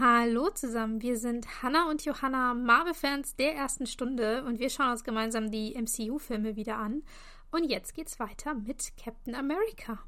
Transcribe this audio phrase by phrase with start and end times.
[0.00, 5.02] Hallo zusammen, wir sind Hannah und Johanna, Marvel-Fans der ersten Stunde und wir schauen uns
[5.02, 7.02] gemeinsam die MCU-Filme wieder an.
[7.50, 9.98] Und jetzt geht's weiter mit Captain America.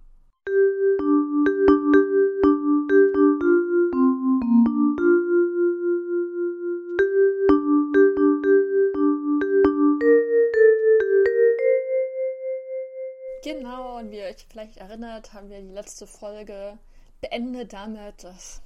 [13.42, 16.78] Genau, und wie ihr euch vielleicht erinnert, haben wir die letzte Folge
[17.20, 18.62] beendet damit, dass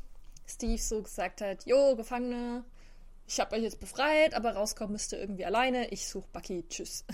[0.47, 2.65] Steve so gesagt hat, Jo, Gefangene,
[3.27, 5.89] ich habe euch jetzt befreit, aber rauskommen müsst ihr irgendwie alleine.
[5.89, 7.05] Ich suche Bucky, tschüss.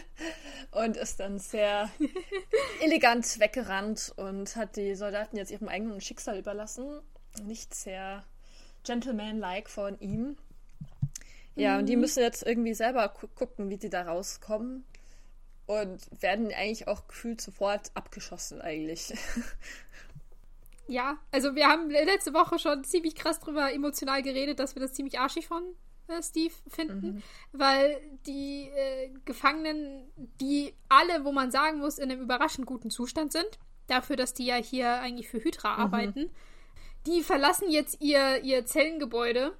[0.72, 1.90] und ist dann sehr
[2.82, 7.00] elegant weggerannt und hat die Soldaten jetzt ihrem eigenen Schicksal überlassen.
[7.42, 8.24] Nicht sehr
[8.84, 10.36] gentleman-like von ihm.
[11.54, 11.80] Ja, mhm.
[11.80, 12.02] und die mhm.
[12.02, 14.84] müssen jetzt irgendwie selber gu gucken, wie sie da rauskommen.
[15.66, 19.14] Und werden eigentlich auch gefühlt sofort abgeschossen, eigentlich.
[20.86, 24.92] Ja, also wir haben letzte Woche schon ziemlich krass drüber emotional geredet, dass wir das
[24.92, 25.62] ziemlich arschig von
[26.08, 27.22] äh, Steve finden, mhm.
[27.52, 30.06] weil die äh, Gefangenen,
[30.40, 34.46] die alle, wo man sagen muss, in einem überraschend guten Zustand sind, dafür, dass die
[34.46, 35.80] ja hier eigentlich für Hydra mhm.
[35.80, 36.30] arbeiten,
[37.06, 39.56] die verlassen jetzt ihr, ihr Zellengebäude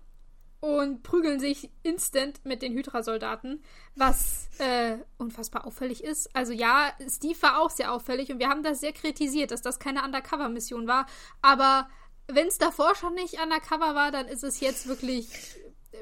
[0.65, 3.63] und prügeln sich instant mit den Hydra-Soldaten,
[3.97, 6.35] was äh, unfassbar auffällig ist.
[6.35, 9.79] Also ja, Steve war auch sehr auffällig und wir haben das sehr kritisiert, dass das
[9.79, 11.05] keine Undercover-Mission war.
[11.43, 11.87] Aber
[12.29, 15.29] wenn es davor schon nicht Undercover war, dann ist es jetzt wirklich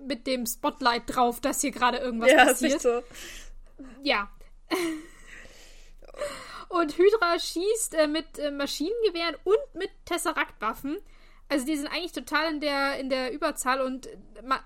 [0.06, 2.76] mit dem Spotlight drauf, dass hier gerade irgendwas ja, passiert.
[2.76, 3.02] Ist so.
[4.04, 4.30] Ja.
[6.68, 10.98] und Hydra schießt äh, mit äh, Maschinengewehren und mit Tesseract-Waffen
[11.52, 14.08] also die sind eigentlich total in der, in der Überzahl und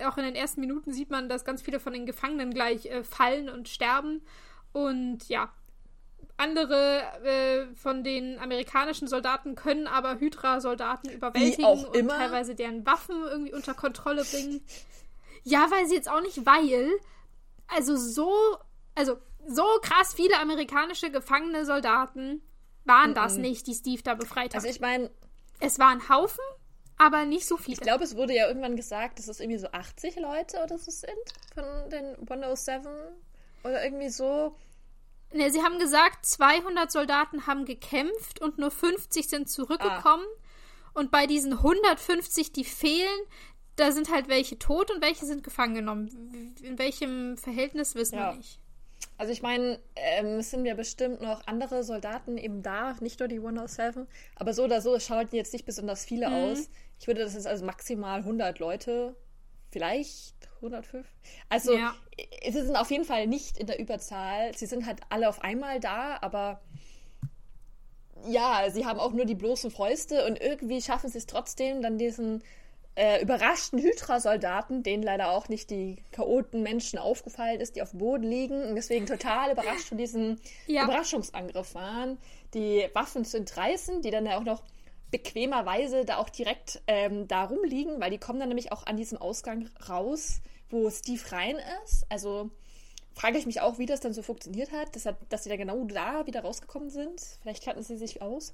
[0.05, 3.03] auch in den ersten Minuten sieht man, dass ganz viele von den Gefangenen gleich äh,
[3.03, 4.23] fallen und sterben.
[4.73, 5.53] Und ja,
[6.37, 12.17] andere äh, von den amerikanischen Soldaten können aber Hydra-Soldaten überwältigen und immer.
[12.17, 14.65] teilweise deren Waffen irgendwie unter Kontrolle bringen.
[15.43, 17.01] Ja, weil sie jetzt auch nicht, weil,
[17.67, 18.33] also so,
[18.95, 22.43] also so krass viele amerikanische gefangene Soldaten
[22.85, 23.17] waren mm -mm.
[23.17, 24.57] das nicht, die Steve da befreit hat.
[24.57, 25.11] Also ich meine,
[25.59, 26.45] es war ein Haufen,
[26.99, 27.75] aber nicht so viele.
[27.75, 30.91] Ich glaube, es wurde ja irgendwann gesagt, dass es irgendwie so 80 Leute oder so
[30.91, 31.13] sind
[31.55, 32.87] von den 107
[33.65, 34.55] oder irgendwie so.
[35.33, 40.25] Ne, sie haben gesagt, 200 Soldaten haben gekämpft und nur 50 sind zurückgekommen.
[40.25, 40.99] Ah.
[40.99, 43.21] Und bei diesen 150, die fehlen,
[43.75, 46.55] da sind halt welche tot und welche sind gefangen genommen.
[46.63, 48.31] In welchem Verhältnis wissen ja.
[48.31, 48.61] wir nicht.
[49.19, 53.29] Also ich meine, ähm, es sind ja bestimmt noch andere Soldaten eben da, nicht nur
[53.29, 56.35] die 107, aber so oder so, es schaut jetzt nicht besonders viele mhm.
[56.35, 56.71] aus.
[56.99, 59.15] Ich würde das jetzt also maximal 100 Leute,
[59.71, 61.07] vielleicht 105.
[61.49, 61.95] Also ja.
[62.45, 64.57] sie sind auf jeden Fall nicht in der Überzahl.
[64.57, 66.61] Sie sind halt alle auf einmal da, aber
[68.27, 71.99] ja, sie haben auch nur die bloßen Fäuste und irgendwie schaffen sie es trotzdem, dann
[71.99, 72.43] diesen
[72.97, 77.99] äh, überraschten Hydra-Soldaten, denen leider auch nicht die chaoten Menschen aufgefallen ist, die auf dem
[77.99, 80.85] Boden liegen und deswegen total überrascht von diesem ja.
[80.85, 82.17] Überraschungsangriff waren,
[82.55, 84.63] die Waffen zu entreißen, die dann ja auch noch
[85.11, 89.19] bequemerweise da auch direkt ähm, da rumliegen, weil die kommen dann nämlich auch an diesem
[89.19, 92.07] Ausgang raus, wo Steve rein ist.
[92.09, 92.51] Also
[93.15, 95.85] frage ich mich auch, wie das dann so funktioniert hat, dass, dass sie da genau
[95.85, 97.21] da wieder rausgekommen sind.
[97.41, 98.53] Vielleicht kannten sie sich aus.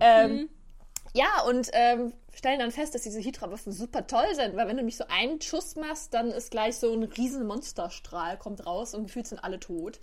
[0.00, 0.48] Ähm, mhm.
[1.14, 4.76] Ja, und ähm, stellen dann fest, dass diese Hydra-Waffen super toll sind, weil wenn du
[4.76, 9.04] nämlich so einen Schuss machst, dann ist gleich so ein riesen Monsterstrahl kommt raus und
[9.04, 10.00] gefühlt sind alle tot.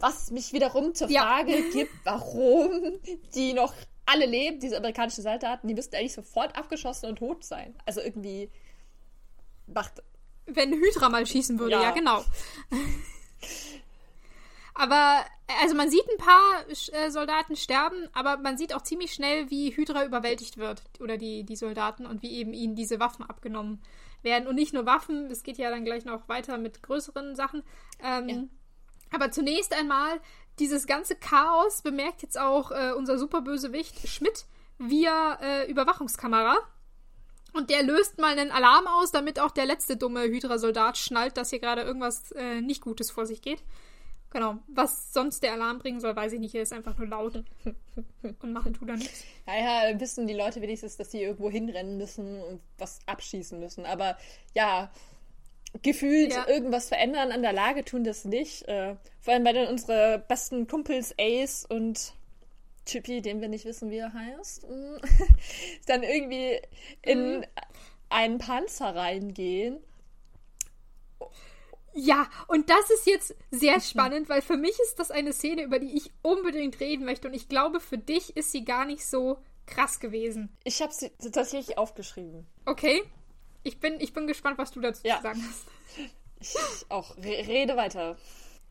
[0.00, 1.70] Was mich wiederum zur Frage ja.
[1.72, 2.98] gibt, warum
[3.34, 3.74] die noch
[4.10, 7.74] alle leben, diese amerikanischen Soldaten, die müssten eigentlich sofort abgeschossen und tot sein.
[7.86, 8.50] Also irgendwie
[9.66, 10.02] macht.
[10.46, 12.24] Wenn Hydra mal schießen würde, ja, ja genau.
[14.74, 15.24] Aber,
[15.62, 19.76] also man sieht ein paar äh, Soldaten sterben, aber man sieht auch ziemlich schnell, wie
[19.76, 20.82] Hydra überwältigt wird.
[21.00, 23.82] Oder die, die Soldaten und wie eben ihnen diese Waffen abgenommen
[24.22, 24.48] werden.
[24.48, 27.62] Und nicht nur Waffen, es geht ja dann gleich noch weiter mit größeren Sachen.
[28.02, 28.42] Ähm, ja.
[29.12, 30.20] Aber zunächst einmal,
[30.60, 34.46] dieses ganze Chaos bemerkt jetzt auch äh, unser Superbösewicht Schmidt
[34.78, 36.56] via äh, Überwachungskamera.
[37.52, 41.50] Und der löst mal einen Alarm aus, damit auch der letzte dumme Hydra-Soldat schnallt, dass
[41.50, 43.62] hier gerade irgendwas äh, nicht Gutes vor sich geht.
[44.30, 44.58] Genau.
[44.68, 46.54] Was sonst der Alarm bringen soll, weiß ich nicht.
[46.54, 47.42] Er ist einfach nur laut
[48.22, 49.24] und machen tut er nichts.
[49.48, 53.84] Ja, ja, wissen die Leute wenigstens, dass sie irgendwo hinrennen müssen und was abschießen müssen.
[53.86, 54.16] Aber
[54.54, 54.92] ja,
[55.82, 56.48] gefühlt ja.
[56.48, 58.66] irgendwas verändern an der Lage tun das nicht.
[58.68, 62.14] Äh, vor allem, weil dann unsere besten Kumpels Ace und
[62.86, 64.66] Chippy, den wir nicht wissen, wie er heißt,
[65.86, 66.60] dann irgendwie
[67.02, 67.44] in mhm.
[68.08, 69.80] einen Panzer reingehen
[71.92, 75.78] ja, und das ist jetzt sehr spannend, weil für mich ist das eine Szene, über
[75.78, 77.28] die ich unbedingt reden möchte.
[77.28, 80.56] Und ich glaube, für dich ist sie gar nicht so krass gewesen.
[80.64, 82.46] Ich habe sie tatsächlich aufgeschrieben.
[82.64, 83.02] Okay.
[83.62, 85.16] Ich bin, ich bin gespannt, was du dazu Ja.
[85.16, 85.66] zu sagen hast.
[86.40, 86.56] Ich
[86.90, 87.16] auch.
[87.18, 88.16] Re rede weiter.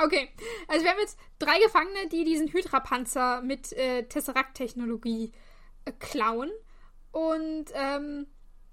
[0.01, 0.29] Okay,
[0.67, 5.31] also wir haben jetzt drei Gefangene, die diesen Hydra-Panzer mit äh, Tesseract-Technologie
[5.85, 6.49] äh, klauen.
[7.11, 8.27] Und ähm,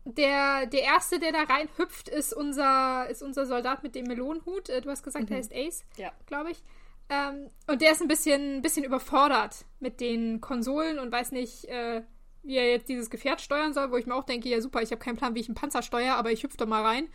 [0.04, 4.68] der, der erste, der da reinhüpft, ist unser, ist unser Soldat mit dem Melonenhut.
[4.68, 6.12] Äh, du hast gesagt, der heißt Ace, Ja.
[6.26, 6.62] glaube ich.
[7.08, 11.64] Ähm, und der ist ein bisschen, ein bisschen überfordert mit den Konsolen und weiß nicht,
[11.66, 12.02] äh,
[12.46, 14.90] wie er jetzt dieses Gefährt steuern soll, wo ich mir auch denke, ja super, ich
[14.90, 17.08] habe keinen Plan, wie ich einen Panzer steuere, aber ich hüpfe da mal rein.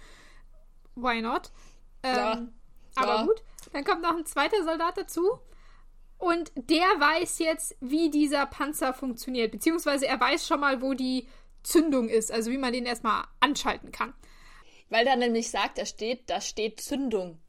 [0.96, 1.52] Why not?
[2.04, 2.48] Ähm, Ja.
[2.96, 3.24] Aber Ja.
[3.24, 3.42] gut.
[3.72, 5.40] Dann kommt noch ein zweiter Soldat dazu.
[6.18, 9.52] Und der weiß jetzt, wie dieser Panzer funktioniert.
[9.52, 11.28] Beziehungsweise er weiß schon mal, wo die
[11.64, 12.32] Zündung ist.
[12.32, 14.14] Also wie man den erstmal anschalten kann.
[14.90, 17.40] Weil er nämlich sagt, da steht, da steht Zündung.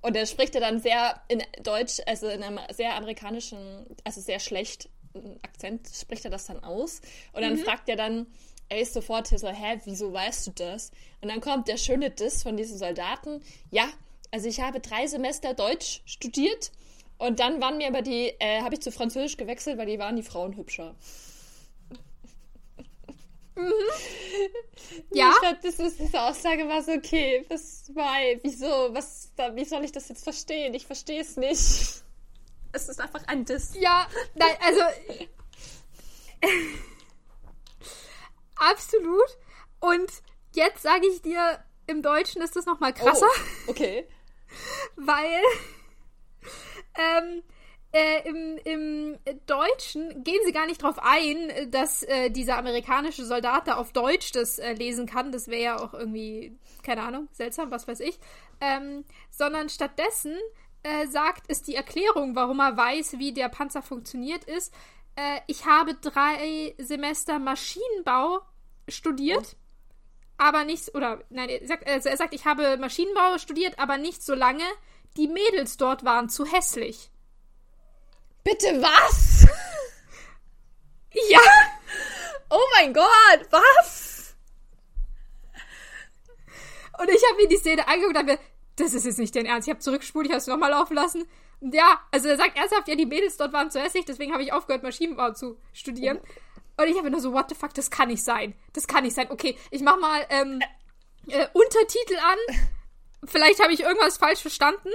[0.00, 4.40] Und er spricht er dann sehr in Deutsch, also in einem sehr amerikanischen, also sehr
[4.40, 4.88] schlecht
[5.42, 7.00] Akzent, spricht er das dann aus.
[7.32, 8.26] Und dann fragt er dann,
[8.68, 10.90] er ist sofort so, hä, wieso weißt du das?
[11.20, 13.88] Und dann kommt der schöne Diss von diesen Soldaten, ja,
[14.32, 16.72] also ich habe drei Semester Deutsch studiert
[17.18, 20.16] und dann waren mir aber die, äh, habe ich zu Französisch gewechselt, weil die waren
[20.16, 20.94] die Frauen hübscher.
[25.12, 29.54] Ja, Ich fand, das ist, diese Aussage war so, okay, was, why, wieso, was, da,
[29.56, 30.74] wie soll ich das jetzt verstehen?
[30.74, 32.02] Ich verstehe es nicht.
[32.72, 33.74] Es ist einfach ein Diss.
[33.78, 34.80] ja, nein, also.
[38.56, 39.38] absolut.
[39.80, 40.10] Und
[40.54, 43.26] jetzt sage ich dir, im Deutschen ist das nochmal krasser.
[43.66, 44.08] Oh, okay.
[44.96, 45.42] weil
[46.98, 47.42] ähm,
[47.92, 53.68] äh, im, im Deutschen gehen sie gar nicht drauf ein, dass äh, dieser amerikanische Soldat
[53.68, 55.32] da auf Deutsch das äh, lesen kann.
[55.32, 58.18] Das wäre ja auch irgendwie, keine Ahnung, seltsam, was weiß ich.
[58.60, 60.36] Ähm, sondern stattdessen
[60.86, 64.72] äh, sagt, ist die Erklärung, warum er weiß, wie der Panzer funktioniert, ist,
[65.16, 68.40] äh, ich habe drei Semester Maschinenbau
[68.88, 69.56] studiert
[70.38, 74.22] aber nicht, oder, nein, er sagt, also er sagt, ich habe Maschinenbau studiert, aber nicht
[74.22, 74.64] so lange.
[75.16, 77.10] Die Mädels dort waren zu hässlich.
[78.44, 79.46] Bitte was?
[81.30, 81.40] Ja!
[82.50, 84.34] Oh mein Gott, was?
[86.98, 88.38] Und ich habe mir die Szene angeguckt und dachte mir,
[88.76, 89.68] das ist jetzt nicht dein Ernst.
[89.68, 91.24] Ich habe zurückgespult, ich habe es nochmal laufen lassen.
[91.60, 94.52] Ja, also er sagt ernsthaft, ja, die Mädels dort waren zu hässlich, deswegen habe ich
[94.52, 96.20] aufgehört, Maschinenbau zu studieren.
[96.76, 98.54] Und ich habe nur so, what the fuck, das kann nicht sein.
[98.74, 99.30] Das kann nicht sein.
[99.30, 100.60] Okay, ich mach mal ähm,
[101.28, 102.56] äh, Untertitel an.
[103.24, 104.90] Vielleicht habe ich irgendwas falsch verstanden.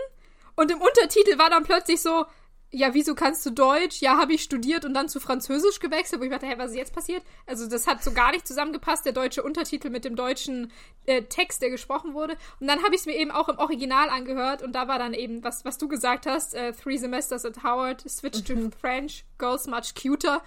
[0.55, 2.25] Und im Untertitel war dann plötzlich so,
[2.73, 3.99] ja, wieso kannst du Deutsch?
[4.01, 6.77] Ja, habe ich studiert und dann zu Französisch gewechselt, wo ich dachte, hä, was ist
[6.77, 7.21] jetzt passiert?
[7.45, 10.71] Also das hat so gar nicht zusammengepasst, der deutsche Untertitel mit dem deutschen
[11.05, 12.37] äh, Text, der gesprochen wurde.
[12.61, 15.13] Und dann habe ich es mir eben auch im Original angehört und da war dann
[15.13, 19.67] eben, was, was du gesagt hast, äh, Three Semesters at Howard, Switch to French, Girls
[19.67, 20.41] Much Cuter.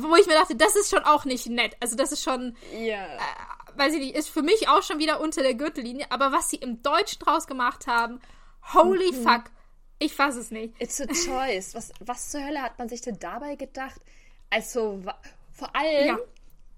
[0.00, 1.76] Wo ich mir dachte, das ist schon auch nicht nett.
[1.80, 3.06] Also das ist schon, Ja.
[3.76, 6.06] weiß ich nicht, ist für mich auch schon wieder unter der Gürtellinie.
[6.10, 8.20] Aber was sie im Deutschen draus gemacht haben,
[8.74, 9.44] holy fuck,
[9.98, 10.74] ich fass es nicht.
[10.80, 11.74] It's a choice.
[11.74, 14.00] Was, was zur Hölle hat man sich denn dabei gedacht?
[14.50, 15.02] Also,
[15.52, 16.18] vor allem, Ja.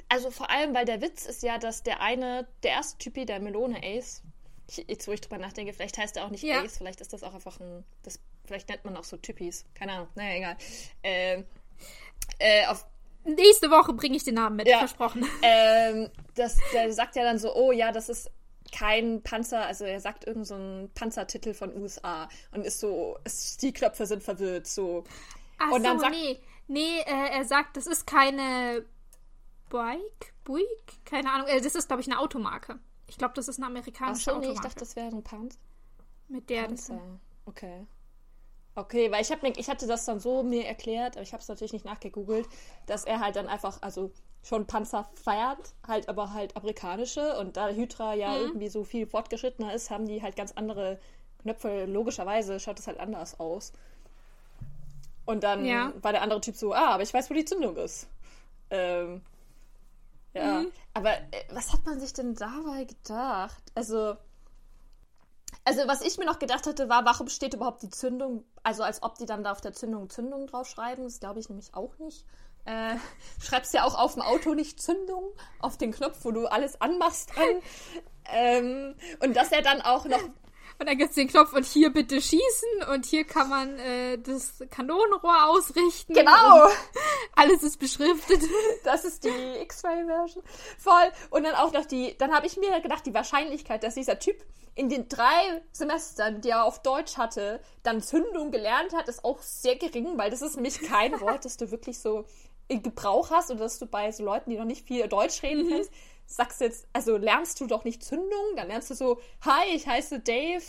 [0.09, 3.41] also vor allem, weil der Witz ist ja, dass der eine, der erste Typi, der
[3.41, 4.23] Melone Ace,
[4.69, 6.63] ich, jetzt wo ich drüber nachdenke, vielleicht heißt er auch nicht Ja.
[6.63, 9.65] Ace, vielleicht ist das auch einfach ein, das, vielleicht nennt man auch so Typis.
[9.75, 10.57] Keine Ahnung, naja, egal.
[11.03, 11.45] Ähm,
[12.39, 12.85] äh, auf
[13.25, 14.79] Nächste Woche bringe ich den Namen mit, Ja.
[14.79, 15.27] versprochen.
[15.43, 18.31] ähm, das, der sagt ja dann so, oh ja, das ist
[18.73, 23.57] kein Panzer, also er sagt irgend so einen Panzertitel von USA und ist so, es,
[23.57, 25.05] die Knöpfe sind verwirrt, so.
[25.59, 26.41] Ach Und dann so, sagt- nee.
[26.69, 28.85] Nee, äh, er sagt, das ist keine
[29.71, 30.33] Bike?
[30.45, 31.05] Buick?
[31.05, 31.49] Keine Ahnung.
[31.49, 32.79] Äh, das ist, glaube ich, eine Automarke.
[33.09, 34.69] Ich glaube, das ist eine amerikanische Achso, nee, ich Automarke.
[34.69, 35.59] dachte, das wäre ein Panzer.
[36.29, 37.01] mit der Panzer.
[37.47, 37.87] Okay.
[38.77, 41.49] Okay, weil ich, hab ich hatte das dann so mir erklärt, aber ich habe es
[41.49, 42.49] natürlich nicht nachgegoogelt,
[42.87, 47.69] dass er halt dann einfach, also schon Panzer feiert, halt aber halt amerikanische und da
[47.69, 48.41] Hydra ja Mhm.
[48.41, 50.99] irgendwie so viel fortgeschrittener ist, haben die halt ganz andere
[51.43, 51.85] Knöpfe.
[51.87, 53.73] Logischerweise schaut es halt anders aus.
[55.25, 55.93] Und dann Ja.
[56.03, 58.09] war der andere Typ so, ah, aber ich weiß, wo die Zündung ist.
[58.71, 59.23] Ähm,
[60.35, 60.73] ja, Mhm.
[60.95, 63.63] aber äh, was hat man sich denn dabei gedacht?
[63.75, 64.17] Also,
[65.65, 68.45] also was ich mir noch gedacht hatte, war, warum steht überhaupt die Zündung?
[68.63, 71.05] Also als ob die dann da auf der Zündung Zündung draufschreiben.
[71.05, 72.25] Das glaube ich nämlich auch nicht.
[72.65, 72.97] Äh,
[73.43, 77.35] schreibst ja auch auf dem Auto nicht Zündung, auf den Knopf, wo du alles anmachst
[77.35, 77.63] dran.
[78.33, 80.21] ähm, und dass er dann auch noch
[80.81, 84.19] Und dann gibt es den Knopf und hier bitte schießen und hier kann man äh,
[84.19, 86.15] das Kanonenrohr ausrichten.
[86.15, 86.71] Genau!
[87.37, 88.43] Alles ist beschriftet.
[88.85, 90.43] Das ist die X-Ray-Version.
[90.79, 91.13] Voll.
[91.29, 94.43] Und dann auch noch die, dann habe ich mir gedacht, die Wahrscheinlichkeit, dass dieser Typ
[94.75, 99.43] in den drei Semestern, die er auf Deutsch hatte, dann Zündung gelernt hat, ist auch
[99.43, 102.25] sehr gering, weil das ist nämlich kein Wort, das du wirklich so
[102.71, 105.67] in Gebrauch hast oder dass du bei so Leuten, die noch nicht viel Deutsch reden
[105.67, 105.71] mhm.
[105.71, 105.91] kannst,
[106.27, 110.21] sagst jetzt, also lernst du doch nicht Zündung, dann lernst du so, hi, ich heiße
[110.21, 110.63] Dave,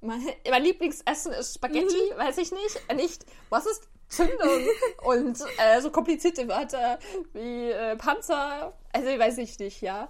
[0.00, 2.18] mein, mein Lieblingsessen ist Spaghetti, mhm.
[2.18, 4.66] weiß ich nicht, nicht, was ist Zündung
[5.04, 6.98] und äh, so komplizierte Wörter
[7.34, 10.08] wie äh, Panzer, also weiß ich nicht, ja.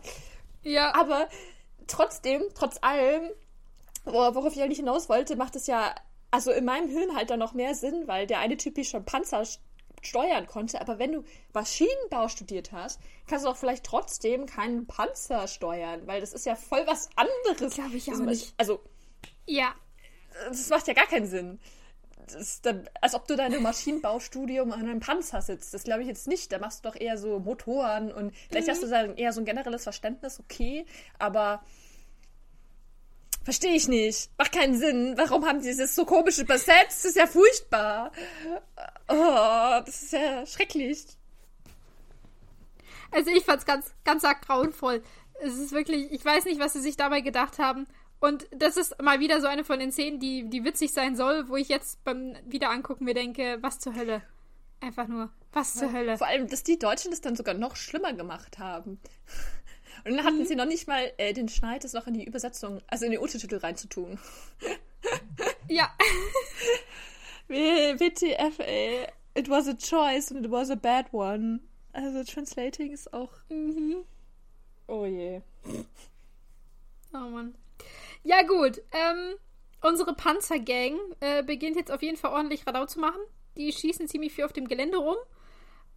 [0.62, 0.94] Ja.
[0.94, 1.28] Aber
[1.88, 3.30] trotzdem, trotz allem,
[4.04, 5.92] worauf ich eigentlich hinaus wollte, macht es ja,
[6.30, 9.44] also in meinem Hirn halt dann noch mehr Sinn, weil der eine Typ schon Panzer
[10.02, 10.80] steuern konnte.
[10.80, 16.20] Aber wenn du Maschinenbau studiert hast, kannst du doch vielleicht trotzdem keinen Panzer steuern, weil
[16.20, 17.74] das ist ja voll was anderes.
[17.74, 18.54] Glaube ich auch nicht.
[18.58, 18.80] Also,
[19.46, 19.74] ja.
[20.48, 21.60] Das macht ja gar keinen Sinn.
[22.62, 25.74] Dann, als ob du da in einem Maschinenbaustudium an einem Panzer sitzt.
[25.74, 26.52] Das glaube ich jetzt nicht.
[26.52, 28.70] Da machst du doch eher so Motoren und vielleicht mhm.
[28.70, 30.86] hast du dann eher so ein generelles Verständnis, okay,
[31.18, 31.62] aber
[33.44, 34.30] Verstehe ich nicht.
[34.38, 35.14] Macht keinen Sinn.
[35.16, 37.04] Warum haben sie das so komisch übersetzt?
[37.04, 38.12] Das ist ja furchtbar.
[39.08, 41.04] Oh, das ist ja schrecklich.
[43.10, 45.02] Also ich fand's ganz, ganz arg grauenvoll.
[45.40, 47.86] Es ist wirklich, ich weiß nicht, was sie sich dabei gedacht haben.
[48.20, 51.48] Und das ist mal wieder so eine von den Szenen, die, die witzig sein soll,
[51.48, 54.22] wo ich jetzt beim Wiederangucken mir denke, was zur Hölle.
[54.80, 56.16] Einfach nur, was zur Hölle.
[56.18, 59.00] Vor allem, dass die Deutschen das dann sogar noch schlimmer gemacht haben.
[60.04, 60.46] Und dann hatten mhm.
[60.46, 63.20] sie noch nicht mal äh, den Schneid, das noch in die Übersetzung, also in den
[63.20, 64.18] Untertitel reinzutun.
[65.68, 65.90] ja.
[67.48, 69.06] WTF, ey.
[69.34, 71.60] It was a choice and it was a bad one.
[71.92, 73.32] Also translating ist auch.
[73.48, 74.04] Mhm.
[74.88, 75.40] Oh je.
[77.14, 77.54] Oh Mann.
[78.24, 78.82] Ja, gut.
[78.92, 79.34] Ähm,
[79.80, 83.20] unsere Panzergang äh, beginnt jetzt auf jeden Fall ordentlich Radau zu machen.
[83.56, 85.16] Die schießen ziemlich viel auf dem Gelände rum.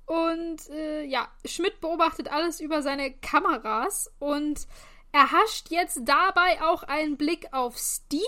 [0.05, 4.67] Und äh, ja, Schmidt beobachtet alles über seine Kameras und
[5.11, 8.23] erhascht jetzt dabei auch einen Blick auf Steve,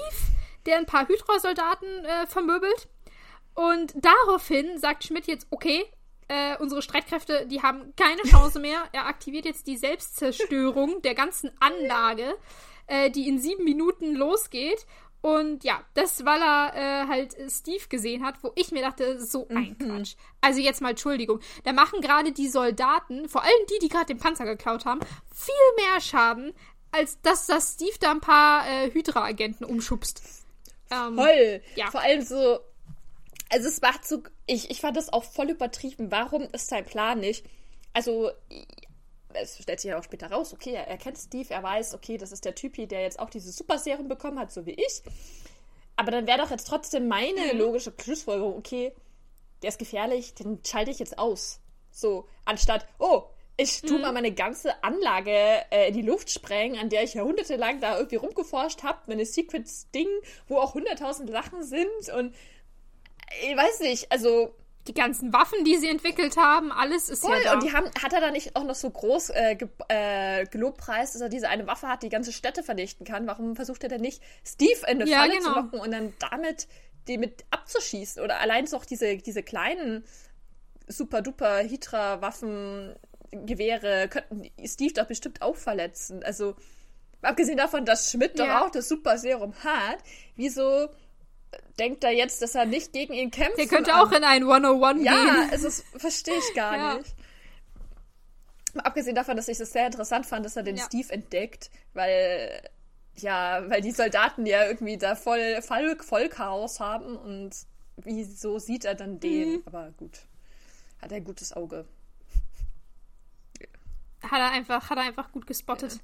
[0.66, 2.88] der ein paar Hydra-Soldaten äh, vermöbelt.
[3.54, 5.86] Und daraufhin sagt Schmidt jetzt, okay,
[6.28, 8.84] äh, unsere Streitkräfte, die haben keine Chance mehr.
[8.92, 12.36] Er aktiviert jetzt die Selbstzerstörung der ganzen Anlage,
[12.88, 14.86] äh, die in sieben Minuten losgeht.
[15.22, 19.48] Und ja, das, weil er äh, halt Steve gesehen hat, wo ich mir dachte, so
[19.50, 19.98] ein mhm.
[19.98, 20.16] Quatsch.
[20.42, 21.40] Also jetzt mal Entschuldigung.
[21.64, 25.02] Da machen gerade die Soldaten, vor allem die, die gerade den Panzer geklaut haben,
[25.34, 25.54] viel
[25.86, 26.54] mehr Schaden,
[26.92, 30.22] als dass das Steve da ein paar äh, Hydra-Agenten umschubst.
[30.92, 31.62] Ähm, voll.
[31.76, 31.92] Ja.
[31.92, 32.60] Vor allem so.
[33.50, 34.24] Also es macht so.
[34.46, 36.12] Ich, ich fand das auch voll übertrieben.
[36.12, 37.46] Warum ist sein Plan nicht?
[37.94, 38.32] Also
[39.41, 42.17] es stellt sich ja auch später raus, okay, er, er kennt Steve, er weiß, okay,
[42.17, 45.01] das ist der Typi, der jetzt auch dieses Super-Serum bekommen hat, so wie ich.
[45.96, 47.60] Aber dann wäre doch jetzt trotzdem meine mhm.
[47.60, 48.94] logische Schlussfolgerung, okay,
[49.62, 51.60] der ist gefährlich, den schalte ich jetzt aus.
[51.91, 53.24] So, anstatt, oh,
[53.60, 54.01] ich tue mhm.
[54.03, 55.32] mal meine ganze Anlage
[55.72, 60.08] äh, in die Luft sprengen, an der ich jahrhundertelang da irgendwie rumgeforscht habe, meine Secrets-Ding,
[60.48, 62.36] wo auch hunderttausend Sachen sind und
[63.44, 64.53] ich weiß nicht, also
[64.88, 67.53] die ganzen Waffen, die sie entwickelt haben, alles ist Voll, ja da.
[67.53, 71.15] Und die haben, hat er da nicht auch noch so groß äh, ge, äh, gelobpreist,
[71.15, 73.27] dass er diese eine Waffe hat, die ganze Städte vernichten kann?
[73.27, 75.53] Warum versucht er denn nicht, Steve in eine ja, Falle genau.
[75.53, 76.67] zu locken und dann damit
[77.08, 78.24] die mit abzuschießen?
[78.24, 80.03] Oder allein so auch diese, diese kleinen
[80.88, 82.96] super-duper Hydra-Waffen,
[83.32, 86.24] Gewehre könnten Steve doch bestimmt auch verletzen.
[86.24, 86.56] Also,
[87.22, 88.46] abgesehen davon, dass Schmidt ja.
[88.46, 89.98] doch auch das Super Serum hat,
[90.36, 90.89] wieso
[91.80, 93.58] denkt er jetzt, dass er nicht gegen ihn kämpft.
[93.58, 95.27] Der könnte auch in ein 101 ja, gehen.
[95.27, 96.98] Ja, also verstehe ich gar ja.
[96.98, 97.16] nicht.
[98.74, 100.84] Mal abgesehen davon, dass ich es sehr interessant fand, dass er den ja.
[100.84, 102.62] Steve entdeckt, weil
[103.16, 107.56] ja, weil die Soldaten ja irgendwie da voll, voll, voll Chaos haben und
[107.98, 109.54] wieso sieht er dann den?
[109.54, 109.63] Mhm.
[109.66, 110.20] Aber gut,
[111.01, 111.86] hat er ein gutes Auge.
[114.22, 115.94] Hat er einfach, hat er einfach gut gespottet.
[115.94, 116.00] Ja.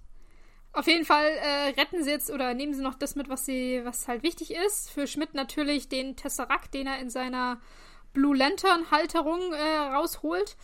[0.74, 3.82] Auf jeden Fall äh, retten sie jetzt oder nehmen sie noch das mit, was sie,
[3.84, 4.90] was halt wichtig ist.
[4.90, 7.62] Für Schmidt natürlich den Tesseract, den er in seiner
[8.12, 10.58] Blue Lantern Halterung äh, rausholt.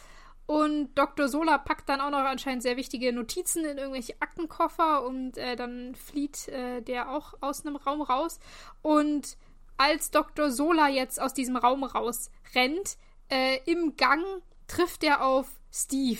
[0.47, 1.27] Und Dr.
[1.27, 5.93] Sola packt dann auch noch anscheinend sehr wichtige Notizen in irgendwelche Aktenkoffer und äh, dann
[5.93, 8.39] flieht äh, der auch aus einem Raum raus.
[8.81, 9.37] Und
[9.77, 10.49] als Dr.
[10.49, 12.97] Sola jetzt aus diesem Raum raus rennt,
[13.29, 14.23] äh, im Gang
[14.65, 16.19] trifft er auf Steve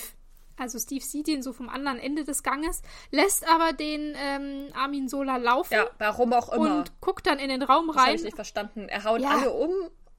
[0.60, 5.08] also Steve sieht ihn so vom anderen Ende des Ganges, lässt aber den ähm, Armin
[5.08, 5.74] Sola laufen.
[5.74, 6.80] Ja, warum auch immer.
[6.80, 7.96] Und guckt dann in den Raum rein.
[7.96, 8.90] Das habe ich nicht verstanden.
[8.90, 9.30] Er haut ja.
[9.30, 9.72] alle um,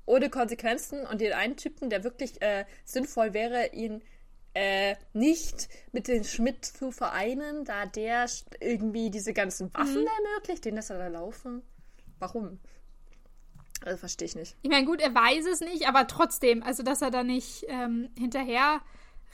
[0.07, 1.07] ohne Konsequenzen.
[1.07, 4.03] Und den einen Typen, der wirklich äh, sinnvoll wäre, ihn
[4.55, 8.27] äh, nicht mit den Schmidt zu vereinen, da der
[8.61, 10.09] irgendwie diese ganzen Waffen mhm.
[10.27, 11.63] ermöglicht, den lässt er da laufen.
[12.19, 12.59] Warum?
[13.85, 14.57] Also verstehe ich nicht.
[14.63, 18.11] Ich meine, gut, er weiß es nicht, aber trotzdem, also dass er da nicht ähm,
[18.19, 18.81] hinterher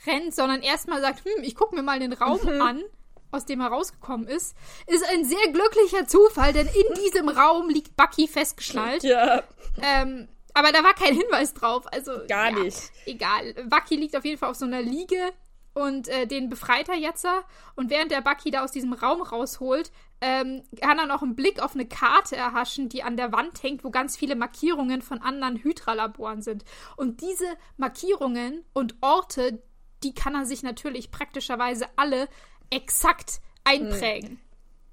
[0.05, 2.61] rennt, sondern erstmal sagt, hm, ich gucke mir mal den Raum mhm.
[2.61, 2.83] an,
[3.31, 4.55] aus dem er rausgekommen ist,
[4.87, 9.03] ist ein sehr glücklicher Zufall, denn in diesem Raum liegt Bucky festgeschnallt.
[9.03, 9.43] Ja.
[9.81, 11.85] Ähm, Aber da war kein Hinweis drauf.
[11.91, 12.91] Also Gar ja, nicht.
[13.05, 13.53] Egal.
[13.69, 15.33] Bucky liegt auf jeden Fall auf so einer Liege
[15.77, 17.27] und äh, den befreit er jetzt.
[17.75, 21.61] Und während der Bucky da aus diesem Raum rausholt, ähm, kann er noch einen Blick
[21.61, 25.57] auf eine Karte erhaschen, die an der Wand hängt, wo ganz viele Markierungen von anderen
[25.57, 26.65] Hydra-Laboren sind.
[26.95, 27.45] Und diese
[27.77, 29.61] Markierungen und Orte,
[30.03, 32.27] die kann er sich natürlich praktischerweise alle
[32.69, 34.29] exakt einprägen.
[34.29, 34.39] Hm.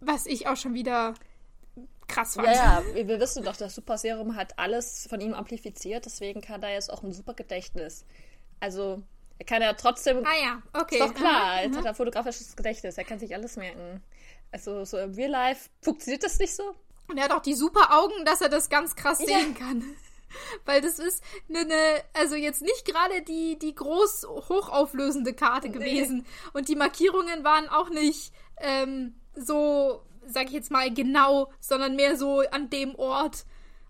[0.00, 1.14] Was ich auch schon wieder
[2.06, 2.48] krass fand.
[2.48, 6.62] Ja, ja, wir wissen doch, das Super Serum hat alles von ihm amplifiziert, deswegen kann
[6.62, 8.04] er jetzt auch ein super Gedächtnis.
[8.60, 9.02] Also,
[9.38, 10.24] er kann ja trotzdem.
[10.24, 10.98] Ah ja, okay.
[10.98, 14.02] Ist doch klar, jetzt hat er fotografisches Gedächtnis, er kann sich alles merken.
[14.52, 16.74] Also, so im Real Life funktioniert das nicht so.
[17.08, 19.38] Und er hat auch die super Augen, dass er das ganz krass ja.
[19.38, 19.84] sehen kann.
[20.64, 21.74] Weil das ist eine, ne,
[22.12, 26.18] also jetzt nicht gerade die, die groß hochauflösende Karte gewesen.
[26.18, 26.58] Nee.
[26.58, 32.16] Und die Markierungen waren auch nicht ähm, so sag ich jetzt mal, genau, sondern mehr
[32.16, 33.44] so an dem Ort,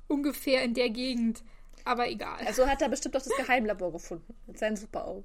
[0.08, 1.42] ungefähr in der Gegend.
[1.84, 2.38] Aber egal.
[2.46, 4.34] Also hat er bestimmt auch das Geheimlabor gefunden.
[4.46, 5.24] Mit seinen Superaugen.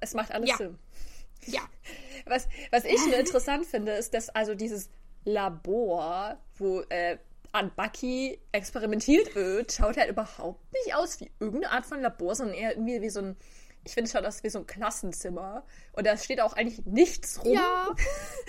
[0.00, 0.56] Es macht alles ja.
[0.56, 0.78] Sinn.
[1.46, 1.60] Ja.
[2.26, 4.90] Was, was ich nur interessant finde, ist, dass also dieses
[5.24, 7.18] Labor, wo äh,
[7.52, 12.56] an Bucky experimentiert wird, schaut halt überhaupt nicht aus wie irgendeine Art von Labor, sondern
[12.56, 13.36] eher irgendwie wie so ein
[13.84, 15.64] ich finde schon, das ist wie so ein Klassenzimmer.
[15.92, 17.54] Und da steht auch eigentlich nichts rum.
[17.54, 17.88] Ja.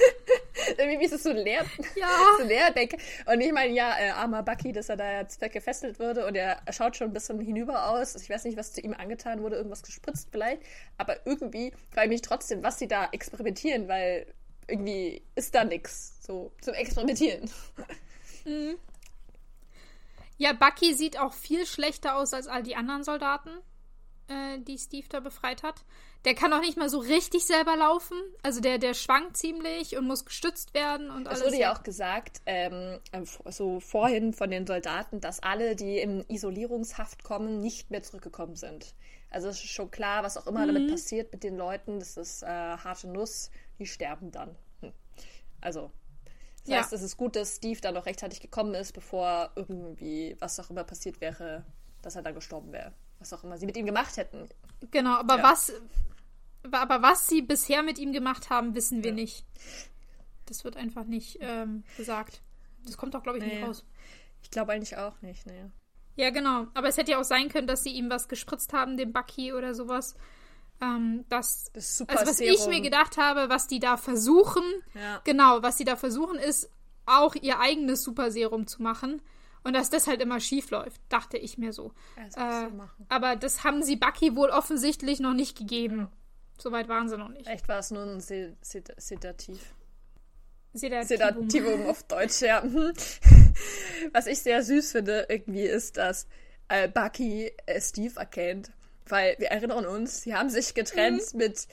[0.78, 1.66] Irgendwie ist es so leer.
[1.96, 2.08] Ja.
[2.38, 2.98] so leer Decke.
[3.26, 6.62] Und ich meine, ja, äh, armer Bucky, dass er da jetzt weggefesselt wurde und er
[6.72, 8.16] schaut schon ein bisschen hinüber aus.
[8.16, 10.62] Ich weiß nicht, was zu ihm angetan wurde, irgendwas gespritzt vielleicht.
[10.98, 14.28] Aber irgendwie frage ich mich trotzdem, was sie da experimentieren, weil
[14.68, 17.50] irgendwie ist da nichts so zum Experimentieren.
[18.46, 18.78] Mhm.
[20.44, 23.50] Ja, Bucky sieht auch viel schlechter aus als all die anderen Soldaten
[24.28, 25.86] äh, die Steve da befreit hat.
[26.26, 28.18] Der kann auch nicht mal so richtig selber laufen.
[28.42, 31.40] Also der, der schwankt ziemlich und muss gestützt werden und alles.
[31.40, 33.00] Es wurde ja auch gesagt, ähm,
[33.52, 38.96] so vorhin von den Soldaten, dass alle, die in Isolierungshaft kommen, nicht mehr zurückgekommen sind.
[39.30, 40.74] Also es ist schon klar, was auch immer mhm.
[40.74, 44.58] damit passiert mit den Leuten, das ist äh, harte Nuss, die sterben dann.
[44.82, 44.92] Hm.
[45.62, 45.90] Also
[46.64, 46.78] das ja.
[46.80, 50.70] heißt, es ist gut, dass Steve da noch rechtzeitig gekommen ist, bevor irgendwie was auch
[50.70, 51.66] immer passiert wäre,
[52.02, 54.50] dass er dann gestorben wäre was auch immer sie mit ihm gemacht hätten.
[54.92, 55.44] Genau, aber ja.
[55.44, 55.74] was
[56.72, 59.16] aber was sie bisher mit ihm gemacht haben, wissen wir ja.
[59.16, 59.46] nicht.
[60.46, 62.42] Das wird einfach nicht ähm, gesagt.
[62.86, 63.60] Das kommt auch, glaube ich, naja.
[63.60, 63.86] nicht raus.
[64.42, 65.70] Ich glaube eigentlich auch nicht, naja.
[66.16, 66.68] Ja, genau.
[66.74, 69.54] Aber es hätte ja auch sein können, dass sie ihm was gespritzt haben, dem Bucky
[69.54, 70.16] oder sowas.
[70.84, 72.54] Ähm, das, das super also was Serum.
[72.54, 75.22] ich mir gedacht habe, was die da versuchen, ja.
[75.24, 76.70] genau, was sie da versuchen, ist
[77.06, 79.22] auch ihr eigenes Super Serum zu machen.
[79.64, 81.94] Und dass das halt immer schief läuft, dachte ich mir so.
[82.36, 82.68] Äh,
[83.08, 86.10] aber das haben sie Bucky wohl offensichtlich noch nicht gegeben.
[86.58, 87.48] Soweit waren sie noch nicht.
[87.48, 89.74] Echt war es nur ein Sedativ.
[90.74, 91.08] Sedativum.
[91.08, 92.64] Sedativum auf Deutsch, ja.
[94.12, 96.28] Was ich sehr süß finde, irgendwie, ist, dass
[96.68, 98.72] äh, Bucky äh, Steve erkennt.
[99.08, 101.40] Weil wir erinnern uns, sie haben sich getrennt mhm.
[101.40, 101.68] mit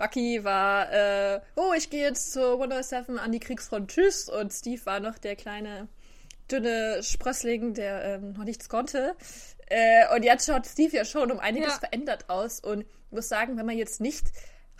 [0.00, 4.30] Bucky war, äh, oh, ich gehe jetzt zur 107 an die Kriegsfront, tschüss.
[4.30, 5.88] Und Steve war noch der kleine
[6.50, 9.14] dünne Sprössling, der ähm, noch nichts konnte.
[9.66, 11.78] Äh, und jetzt schaut Steve ja schon um einiges ja.
[11.78, 12.60] verändert aus.
[12.60, 14.24] Und ich muss sagen, wenn man jetzt nicht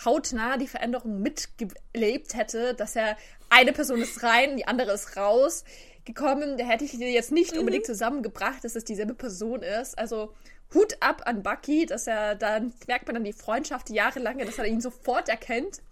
[0.05, 3.17] hautnah die Veränderung mitgelebt hätte, dass er
[3.49, 5.65] eine Person ist rein, die andere ist raus
[6.05, 7.61] gekommen, da hätte ich die jetzt nicht mhm.
[7.61, 9.99] unbedingt zusammengebracht, dass es dieselbe Person ist.
[9.99, 10.33] Also
[10.75, 14.67] Hut ab an Bucky, dass er dann merkt man dann die Freundschaft jahrelange, dass er
[14.67, 15.83] ihn sofort erkennt.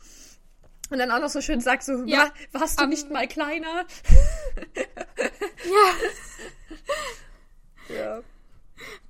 [0.90, 3.84] Und dann auch noch so schön sagt, so, ja, warst du um, nicht mal kleiner?
[7.88, 7.94] ja.
[7.94, 8.22] ja.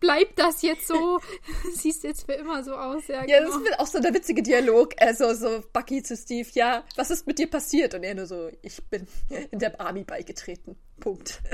[0.01, 1.21] Bleibt das jetzt so?
[1.75, 3.25] Siehst jetzt für immer so aus, ja.
[3.27, 3.59] Ja, genau.
[3.59, 4.95] das ist auch so der witzige Dialog.
[4.99, 7.95] Also so Bucky zu Steve, ja, was ist mit dir passiert?
[7.95, 9.07] Und er nur so, ich bin
[9.51, 10.77] in der Army beigetreten.
[11.01, 11.41] Punkt.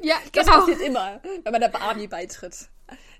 [0.00, 0.56] Ja, das genau.
[0.58, 2.68] Das passiert immer, wenn man der Army beitritt.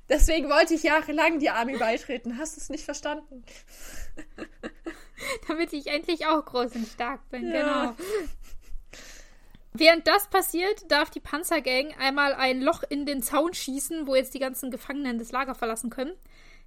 [0.09, 2.39] Deswegen wollte ich jahrelang die Army beitreten.
[2.39, 3.45] Hast du es nicht verstanden?
[5.49, 7.61] Damit ich endlich auch groß und stark bin, ja.
[7.61, 7.97] genau.
[9.79, 14.35] Während das passiert, darf die Panzergang einmal ein Loch in den Zaun schießen, wo jetzt
[14.35, 16.15] die ganzen Gefangenen das Lager verlassen können.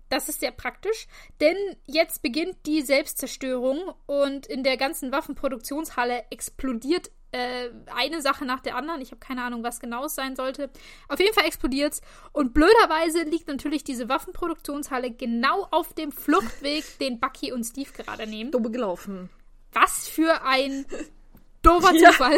[0.08, 1.08] Das ist sehr praktisch,
[1.41, 8.62] denn jetzt beginnt die Selbstzerstörung und in der ganzen Waffenproduktionshalle explodiert äh, eine Sache nach
[8.62, 9.02] der anderen.
[9.02, 10.69] Ich habe keine Ahnung, was genau es sein sollte.
[11.10, 12.02] Auf jeden Fall explodiert's.
[12.32, 18.26] Und blöderweise liegt natürlich diese Waffenproduktionshalle genau auf dem Fluchtweg, den Bucky und Steve gerade
[18.26, 18.52] nehmen.
[18.52, 19.30] Dumme gelaufen.
[19.74, 20.86] Was für ein
[21.62, 22.38] doofer Zufall.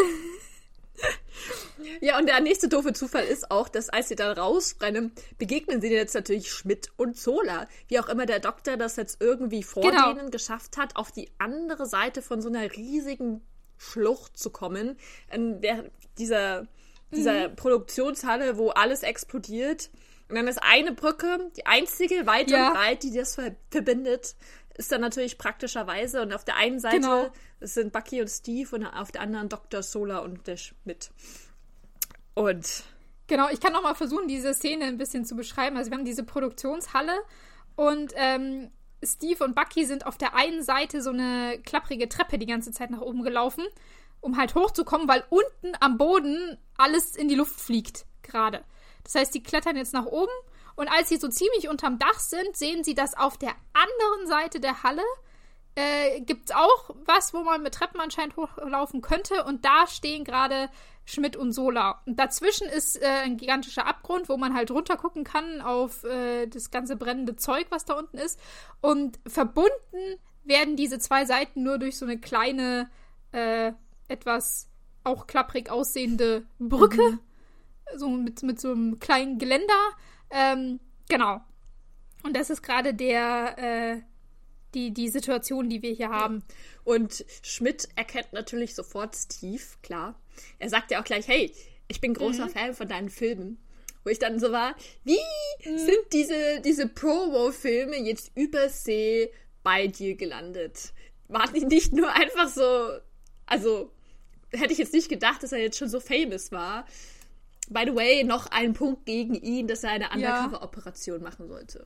[2.02, 5.90] Ja, und der nächste doofe Zufall ist auch, dass als sie dann rausrennen, begegnen sie
[5.90, 7.68] jetzt natürlich Schmidt und Zola.
[7.88, 10.14] Wie auch immer der Doktor das jetzt irgendwie vor genau.
[10.14, 13.42] denen geschafft hat, auf die andere Seite von so einer riesigen
[13.78, 14.98] Schlucht zu kommen,
[15.32, 15.86] in der,
[16.18, 16.68] dieser,
[17.12, 17.56] dieser mhm.
[17.56, 19.90] Produktionshalle, wo alles explodiert.
[20.30, 22.70] Und dann ist eine Brücke, die einzige weit Ja.
[22.70, 24.36] und breit, die das ver verbindet,
[24.76, 26.22] ist dann natürlich praktischerweise.
[26.22, 27.28] Und auf der einen Seite Genau.
[27.62, 29.84] sind Bucky und Steve und auf der anderen Dr.
[29.84, 31.12] Solar und der Schmidt.
[32.34, 32.84] Und
[33.28, 35.78] Genau, ich kann noch mal versuchen, diese Szene ein bisschen zu beschreiben.
[35.78, 37.14] Also wir haben diese Produktionshalle
[37.76, 38.70] und ähm,
[39.02, 42.90] Steve und Bucky sind auf der einen Seite so eine klapprige Treppe die ganze Zeit
[42.92, 43.64] nach oben gelaufen,
[44.20, 48.64] um halt hochzukommen, weil unten am Boden alles in die Luft fliegt gerade.
[49.04, 50.32] Das heißt, die klettern jetzt nach oben
[50.76, 54.60] und als sie so ziemlich unterm Dach sind, sehen sie, dass auf der anderen Seite
[54.60, 55.04] der Halle
[55.76, 59.44] äh, gibt es auch was, wo man mit Treppen anscheinend hochlaufen könnte.
[59.44, 60.70] Und da stehen gerade
[61.06, 62.02] Schmidt und Sola.
[62.06, 66.72] Und dazwischen ist äh, ein gigantischer Abgrund, wo man halt runtergucken kann auf äh, das
[66.72, 68.40] ganze brennende Zeug, was da unten ist.
[68.82, 72.90] Und verbunden werden diese zwei Seiten nur durch so eine kleine,
[73.32, 73.74] äh,
[74.08, 74.70] etwas
[75.04, 77.20] auch klapprig aussehende Brücke.
[77.98, 79.74] So mit, mit so einem kleinen Geländer.
[80.34, 81.42] Ähm, genau.
[82.24, 84.02] Und das ist gerade der, äh,
[84.74, 86.44] die, die Situation, die wir hier haben.
[86.84, 90.20] Und Schmidt erkennt natürlich sofort Steve, klar.
[90.60, 91.54] Er sagt ja auch gleich, hey,
[91.88, 93.60] ich bin großer Fan von deinen Filmen.
[94.04, 95.20] Wo ich dann so war, wie
[95.64, 100.92] sind diese, diese Promo-Filme jetzt übersee bei dir gelandet?
[101.30, 102.98] Waren die nicht nur einfach so,
[103.46, 103.92] also
[104.52, 106.86] hätte ich jetzt nicht gedacht, dass er jetzt schon so famous war.
[107.74, 110.44] By the way, noch ein Punkt gegen ihn, dass er eine Ja.
[110.46, 111.86] Undercover-Operation machen sollte.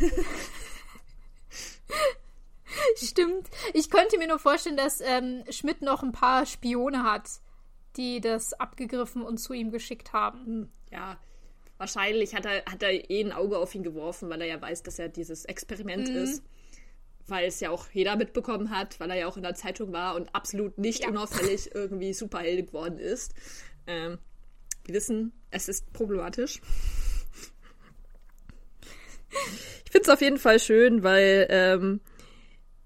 [2.96, 3.48] Stimmt.
[3.72, 7.28] Ich könnte mir nur vorstellen, dass ähm, Schmidt noch ein paar Spione hat,
[7.96, 10.70] die das abgegriffen und zu ihm geschickt haben.
[10.90, 11.18] ja,
[11.78, 14.82] wahrscheinlich hat er, hat er eh ein Auge auf ihn geworfen, weil er ja weiß,
[14.82, 16.42] dass er dieses Experiment ist.
[17.26, 20.14] Weil es ja auch jeder mitbekommen hat, weil er ja auch in der Zeitung war
[20.16, 21.08] und absolut nicht Ja.
[21.10, 23.34] unauffällig irgendwie Superheld geworden ist.
[23.86, 24.18] Ähm,
[24.88, 26.60] wir wissen, es ist problematisch.
[29.84, 32.00] Ich finde es auf jeden Fall schön, weil ähm,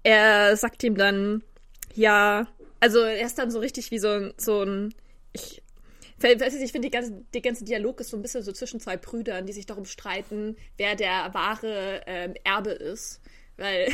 [0.03, 1.43] er sagt ihm dann,
[1.93, 2.47] ja,
[2.81, 4.93] also er ist dann so richtig wie so ein, so ein
[5.31, 5.63] ich,
[6.21, 9.53] nicht, ich finde, der ganze Dialog ist so ein bisschen so zwischen zwei Brüdern, die
[9.53, 13.21] sich darum streiten, wer der wahre ähm, Erbe ist.
[13.57, 13.91] Weil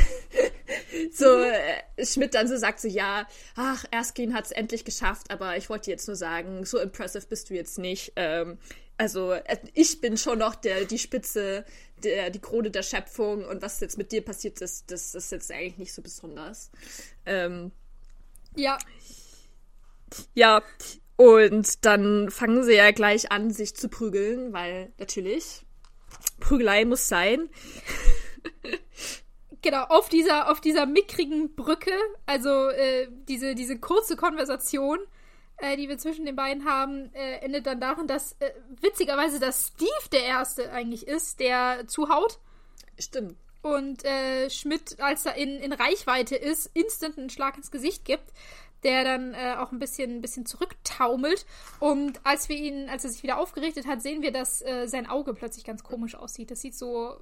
[1.12, 5.58] so äh, Schmidt dann so sagt so, ja, ach, Erskine hat es endlich geschafft, aber
[5.58, 8.13] ich wollte dir jetzt nur sagen, so impressive bist du jetzt nicht.
[8.15, 8.58] Ähm,
[8.98, 11.65] also äh, ich bin schon noch der, die Spitze,
[12.04, 15.52] der, die Krone der Schöpfung und was jetzt mit dir passiert ist, das ist jetzt
[15.52, 16.72] eigentlich nicht so besonders.
[17.26, 17.72] Ähm,
[18.56, 18.78] Ja.
[20.34, 20.63] ja,
[21.15, 25.65] und dann fangen sie ja gleich an, sich zu prügeln, weil natürlich
[26.39, 27.50] Prügelei muss sein.
[29.62, 31.91] Genau, auf dieser, auf dieser mickrigen Brücke,
[32.26, 35.00] also äh, diese, diese kurze Konversation,
[35.58, 39.74] äh, die wir zwischen den beiden haben, äh, endet dann darin, dass äh, witzigerweise, dass
[39.76, 42.39] Steve der Erste eigentlich ist, der zuhaut.
[42.98, 43.36] Stimmt.
[43.62, 48.26] und äh, Schmidt, als er in, in Reichweite ist, instant einen Schlag ins Gesicht gibt,
[48.84, 51.45] der dann äh, auch ein bisschen, ein bisschen zurücktaumelt.
[51.80, 55.34] Und als wir ihn, als er sich wieder aufgerichtet hat, sehen wir, dass sein Auge
[55.34, 56.52] plötzlich ganz komisch aussieht.
[56.52, 57.19] Das sieht so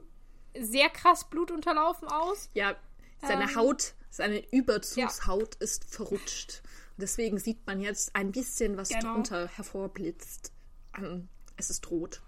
[0.61, 2.49] sehr krass blutunterlaufen aus.
[2.53, 2.75] Ja,
[3.21, 6.61] seine Ähm, Haut, seine Überzugshaut ist verrutscht.
[6.97, 9.13] Deswegen sieht man jetzt ein bisschen, was Genau.
[9.13, 10.51] drunter hervorblitzt.
[10.97, 12.21] Ähm, es ist rot.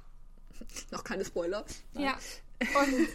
[0.92, 1.66] Noch keine Spoiler.
[1.94, 2.18] Ja.
[2.60, 3.08] Und,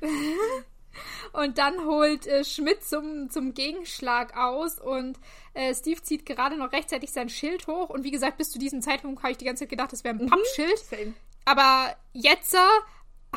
[1.32, 5.18] und dann holt äh, Schmidt zum, zum Gegenschlag aus und
[5.54, 7.90] äh, Steve zieht gerade noch rechtzeitig sein Schild hoch.
[7.90, 10.16] Und wie gesagt, bis zu diesem Zeitpunkt habe ich die ganze Zeit gedacht, das wäre
[10.16, 10.78] ein Pappschild.
[10.78, 11.14] Same.
[11.44, 12.58] Aber jetzt äh,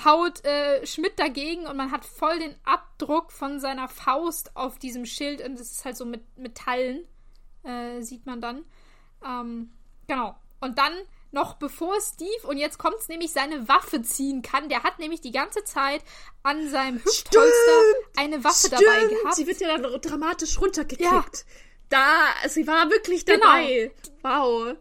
[0.03, 5.05] haut äh, Schmidt dagegen und man hat voll den Abdruck von seiner Faust auf diesem
[5.05, 5.41] Schild.
[5.45, 7.05] Und es ist halt so mit Metallen,
[7.63, 8.65] äh, sieht man dann.
[9.25, 9.71] Ähm,
[10.07, 10.35] genau.
[10.59, 10.93] Und dann
[11.31, 14.67] noch bevor Steve, und jetzt kommt es nämlich, seine Waffe ziehen kann.
[14.69, 16.03] Der hat nämlich die ganze Zeit
[16.43, 17.81] an seinem Hüftpolster
[18.17, 19.35] eine Waffe dabei gehabt.
[19.35, 21.03] Sie wird ja dann dramatisch runtergekickt.
[21.03, 21.25] Ja.
[21.89, 23.45] Da, sie war wirklich Genau.
[23.45, 23.91] dabei.
[24.21, 24.75] Wow.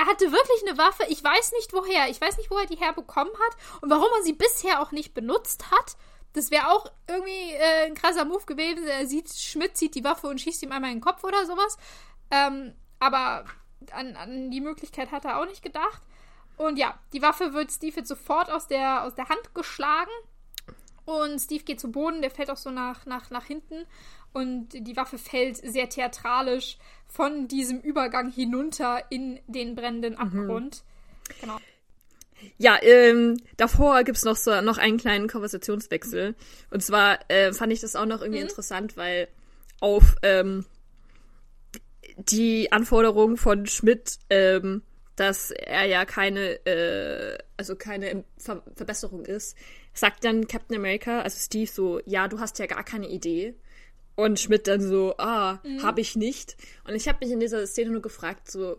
[0.00, 1.04] Er hatte wirklich eine Waffe.
[1.10, 2.08] Ich weiß nicht woher.
[2.08, 5.12] Ich weiß nicht, wo er die herbekommen hat und warum er sie bisher auch nicht
[5.12, 5.98] benutzt hat.
[6.32, 8.86] Das wäre auch irgendwie äh, ein krasser Move gewesen.
[8.86, 11.76] Er sieht, Schmidt zieht die Waffe und schießt ihm einmal in den Kopf oder sowas.
[12.30, 13.44] Ähm, aber
[13.92, 16.00] an, an die Möglichkeit hat er auch nicht gedacht.
[16.56, 20.10] Und ja, die Waffe wird Steve jetzt sofort aus der, aus der Hand geschlagen.
[21.04, 23.86] Und Steve geht zu Boden, der fällt auch so nach, nach, nach hinten.
[24.32, 30.84] Und die Waffe fällt sehr theatralisch von diesem Übergang hinunter in den brennenden Abgrund.
[31.40, 31.58] Genau.
[32.58, 36.34] Ja, ähm, davor gibt's noch so noch einen kleinen Konversationswechsel.
[36.70, 39.28] Und zwar äh, fand ich das auch noch irgendwie interessant, weil
[39.80, 40.64] auf ähm,
[42.16, 44.82] die Anforderung von Schmidt, ähm,
[45.16, 49.56] dass er ja keine, äh, also keine Ver Verbesserung ist,
[49.92, 53.54] sagt dann Captain America, also Steve so, ja, du hast ja gar keine Idee.
[54.20, 55.82] Und Schmidt dann so, ah, mhm.
[55.82, 56.56] habe ich nicht.
[56.86, 58.76] Und ich habe mich in dieser Szene nur gefragt, so,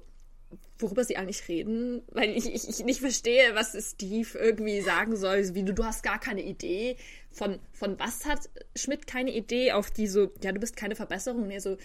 [0.77, 5.55] worüber sie eigentlich reden, weil ich, ich, ich nicht verstehe, was Steve irgendwie sagen soll,
[5.55, 6.95] wie du, du hast gar keine Idee.
[7.31, 11.43] Von, von was hat Schmidt keine Idee auf die so, ja, du bist keine Verbesserung.
[11.43, 11.77] Und er so,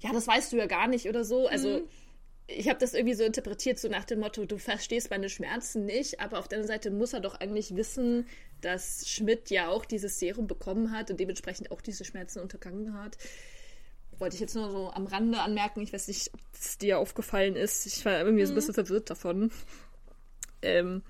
[0.00, 1.46] ja, das weißt du ja gar nicht oder so.
[1.46, 1.88] Also, mhm.
[2.48, 6.20] ich habe das irgendwie so interpretiert, so nach dem Motto, du verstehst meine Schmerzen nicht,
[6.20, 8.26] aber auf der anderen Seite muss er doch eigentlich wissen,
[8.64, 13.16] dass Schmidt ja auch dieses Serum bekommen hat und dementsprechend auch diese Schmerzen untergangen hat
[14.18, 15.80] wollte ich jetzt nur so am Rande anmerken.
[15.80, 17.86] Ich weiß nicht, ob es dir aufgefallen ist.
[17.86, 18.46] Ich war irgendwie mhm.
[18.46, 18.56] so ein mhm.
[18.56, 19.50] bisschen verwirrt davon.
[20.62, 21.02] Ähm,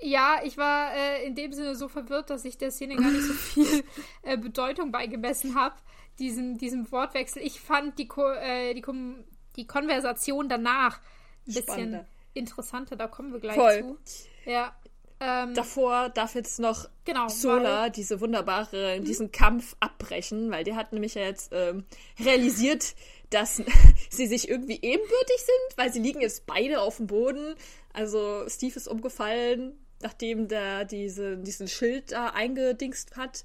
[0.00, 3.24] ja, ich war äh, in dem Sinne so verwirrt, dass ich der Szene gar nicht
[3.24, 3.84] so viel
[4.22, 5.74] äh, Bedeutung beigemessen habe,
[6.18, 7.42] diesem, diesem Wortwechsel.
[7.42, 9.24] Ich fand die, Ko äh, die, Kom
[9.56, 12.06] die Konversation danach ein bisschen Spannender.
[12.34, 12.96] interessanter.
[12.96, 13.96] Da kommen wir gleich Voll.
[14.04, 14.28] zu.
[14.48, 14.76] Ja.
[15.20, 19.04] Ähm, Davor darf jetzt noch genau, Sola diese wunderbare, mhm.
[19.04, 21.84] diesen Kampf abbrechen, weil der hat nämlich ja jetzt ähm,
[22.20, 22.94] realisiert,
[23.30, 23.56] dass
[24.10, 27.56] sie sich irgendwie ebenbürtig sind, weil sie liegen jetzt beide auf dem Boden.
[27.92, 33.44] Also Steve ist umgefallen, nachdem der diese, diesen Schild da eingedingst hat.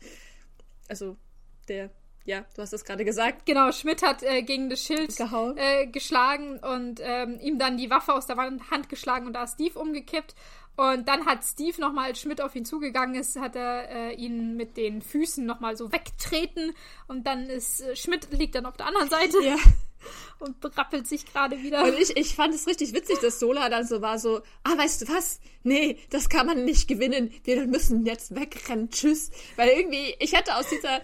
[0.87, 1.17] Also
[1.67, 1.89] der
[2.25, 3.45] ja, du hast es gerade gesagt.
[3.45, 5.13] Genau, Schmidt hat äh, gegen das Schild
[5.57, 9.55] äh, geschlagen und ähm, ihm dann die Waffe aus der Hand geschlagen und da ist
[9.55, 10.33] Steve umgekippt.
[10.75, 14.55] Und dann hat Steve nochmal, als Schmidt auf ihn zugegangen ist, hat er äh, ihn
[14.55, 16.73] mit den Füßen nochmal so wegtreten.
[17.07, 19.37] Und dann ist äh, Schmidt liegt dann auf der anderen Seite.
[19.43, 19.55] Ja.
[20.39, 21.85] Und berappelt sich gerade wieder.
[21.85, 25.03] Und ich, ich fand es richtig witzig, dass Sola dann so war, so, ah, weißt
[25.03, 25.39] du was?
[25.63, 27.31] Nee, das kann man nicht gewinnen.
[27.45, 28.89] Wir müssen jetzt wegrennen.
[28.89, 29.31] Tschüss.
[29.55, 31.01] Weil irgendwie, ich hätte aus dieser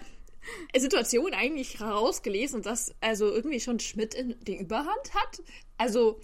[0.76, 5.42] Situation eigentlich herausgelesen, dass also irgendwie schon Schmidt in, die Überhand hat.
[5.78, 6.20] Also,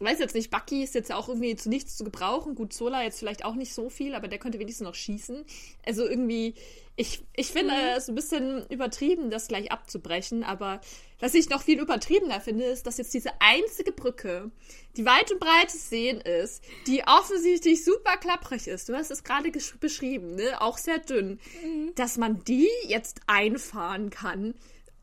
[0.00, 2.54] weiß jetzt nicht, Bucky ist jetzt auch irgendwie zu nichts zu gebrauchen.
[2.54, 5.44] Gut, Zola jetzt vielleicht auch nicht so viel, aber der könnte wenigstens noch schießen.
[5.84, 6.54] Also irgendwie,
[6.96, 7.96] ich, ich finde mhm.
[7.96, 10.80] es ein bisschen übertrieben, das gleich abzubrechen, aber
[11.18, 14.50] was ich noch viel übertriebener finde, ist, dass jetzt diese einzige Brücke,
[14.96, 19.24] die weit und breit zu sehen ist, die offensichtlich super klapprig ist, du hast es
[19.24, 20.60] gerade beschrieben, ne?
[20.60, 21.94] auch sehr dünn, mhm.
[21.94, 24.54] dass man die jetzt einfahren kann.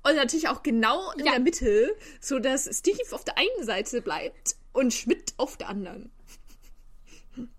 [0.06, 1.32] Und natürlich auch genau in ja.
[1.32, 6.12] der Mitte, so dass Steve auf der einen Seite bleibt und Schmidt auf der anderen.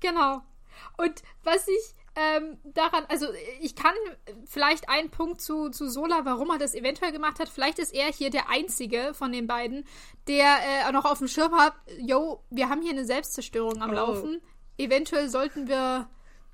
[0.00, 0.42] Genau.
[0.96, 3.26] Und was ich ähm, daran, also
[3.60, 3.94] ich kann
[4.46, 7.48] vielleicht einen Punkt zu, zu Sola, warum er das eventuell gemacht hat.
[7.48, 9.86] Vielleicht ist er hier der einzige von den beiden,
[10.26, 13.94] der äh, noch auf dem Schirm hat, yo, wir haben hier eine Selbstzerstörung am oh.
[13.94, 14.42] Laufen.
[14.76, 16.08] Eventuell sollten wir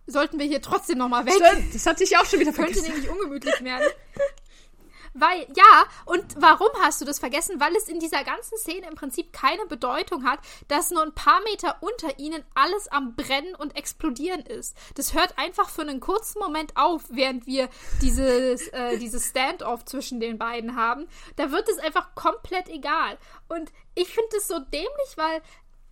[0.06, 1.34] sollten wir hier trotzdem noch mal weg.
[1.34, 2.84] Stimmt, das hatte ich auch schon wieder vergessen.
[2.84, 3.88] Könnte nämlich ungemütlich werden.
[5.20, 7.60] Weil, ja, und warum hast du das vergessen?
[7.60, 11.40] Weil es in dieser ganzen Szene im Prinzip keine Bedeutung hat, dass nur ein paar
[11.42, 14.76] Meter unter ihnen alles am Brennen und Explodieren ist.
[14.94, 17.68] Das hört einfach für einen kurzen Moment auf, während wir
[18.02, 21.08] dieses, äh, dieses Standoff zwischen den beiden haben.
[21.36, 23.18] Da wird es einfach komplett egal.
[23.48, 25.42] Und ich finde es so dämlich, weil,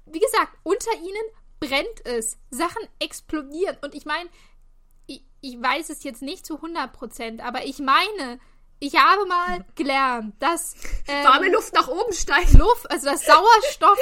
[0.07, 1.27] wie gesagt, unter ihnen
[1.61, 2.39] brennt es.
[2.51, 3.77] Sachen explodieren.
[3.83, 4.29] Und ich meine,
[5.07, 8.41] ich, ich weiß es jetzt nicht zu 100 Prozent, aber ich meine,
[8.79, 10.75] ich habe mal gelernt, dass
[11.09, 12.53] ähm, warme Luft nach oben steigt.
[12.55, 13.99] Luft, also das Sauerstoff,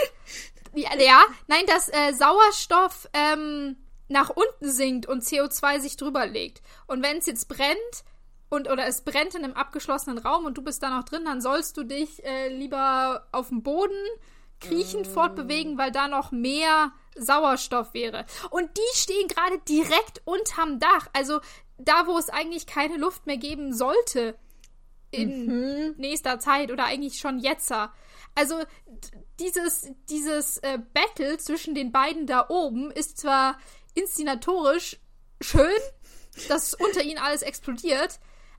[0.74, 3.76] ja, ja, nein, dass äh, Sauerstoff ähm,
[4.08, 6.62] nach unten sinkt und CO2 sich drüber legt.
[6.86, 8.04] Und wenn es jetzt brennt
[8.48, 11.40] und oder es brennt in einem abgeschlossenen Raum und du bist da noch drin, dann
[11.40, 13.96] sollst du dich äh, lieber auf dem Boden
[14.60, 15.10] kriechend mm.
[15.10, 18.24] fortbewegen, weil da noch mehr Sauerstoff wäre.
[18.50, 21.40] Und die stehen gerade direkt unterm Dach, also
[21.78, 24.36] da, wo es eigentlich keine Luft mehr geben sollte
[25.14, 25.94] in mhm.
[25.96, 27.72] nächster Zeit oder eigentlich schon jetzt.
[28.34, 28.62] Also
[29.38, 33.58] dieses, dieses äh, Battle zwischen den beiden da oben ist zwar
[33.94, 34.98] inszenatorisch
[35.40, 35.70] schön,
[36.48, 38.18] dass unter ihnen alles explodiert,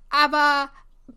[0.09, 0.69] aber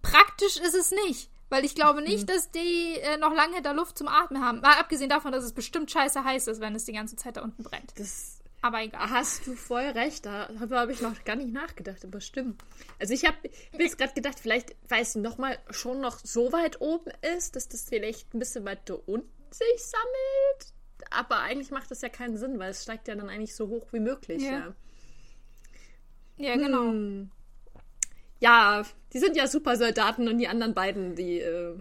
[0.02, 1.30] praktisch ist es nicht.
[1.50, 2.26] Weil ich glaube nicht, mhm.
[2.26, 4.60] dass die äh, noch lange da Luft zum Atmen haben.
[4.60, 7.42] Mal abgesehen davon, dass es bestimmt scheiße heiß ist, wenn es die ganze Zeit da
[7.42, 7.94] unten brennt.
[7.96, 9.10] Das aber egal.
[9.10, 12.62] Hast du voll recht, darüber habe ich noch gar nicht nachgedacht, aber stimmt.
[12.98, 13.36] Also ich habe
[13.72, 17.68] mir jetzt gerade gedacht, vielleicht, weil es nochmal schon noch so weit oben ist, dass
[17.68, 20.72] das vielleicht ein bisschen weiter unten sich sammelt.
[21.10, 23.86] Aber eigentlich macht das ja keinen Sinn, weil es steigt ja dann eigentlich so hoch
[23.92, 24.42] wie möglich.
[24.42, 24.74] Ja, ja.
[26.36, 26.90] ja genau.
[26.90, 27.30] Hm.
[28.40, 31.76] Ja, die sind ja super Soldaten und die anderen beiden, die äh,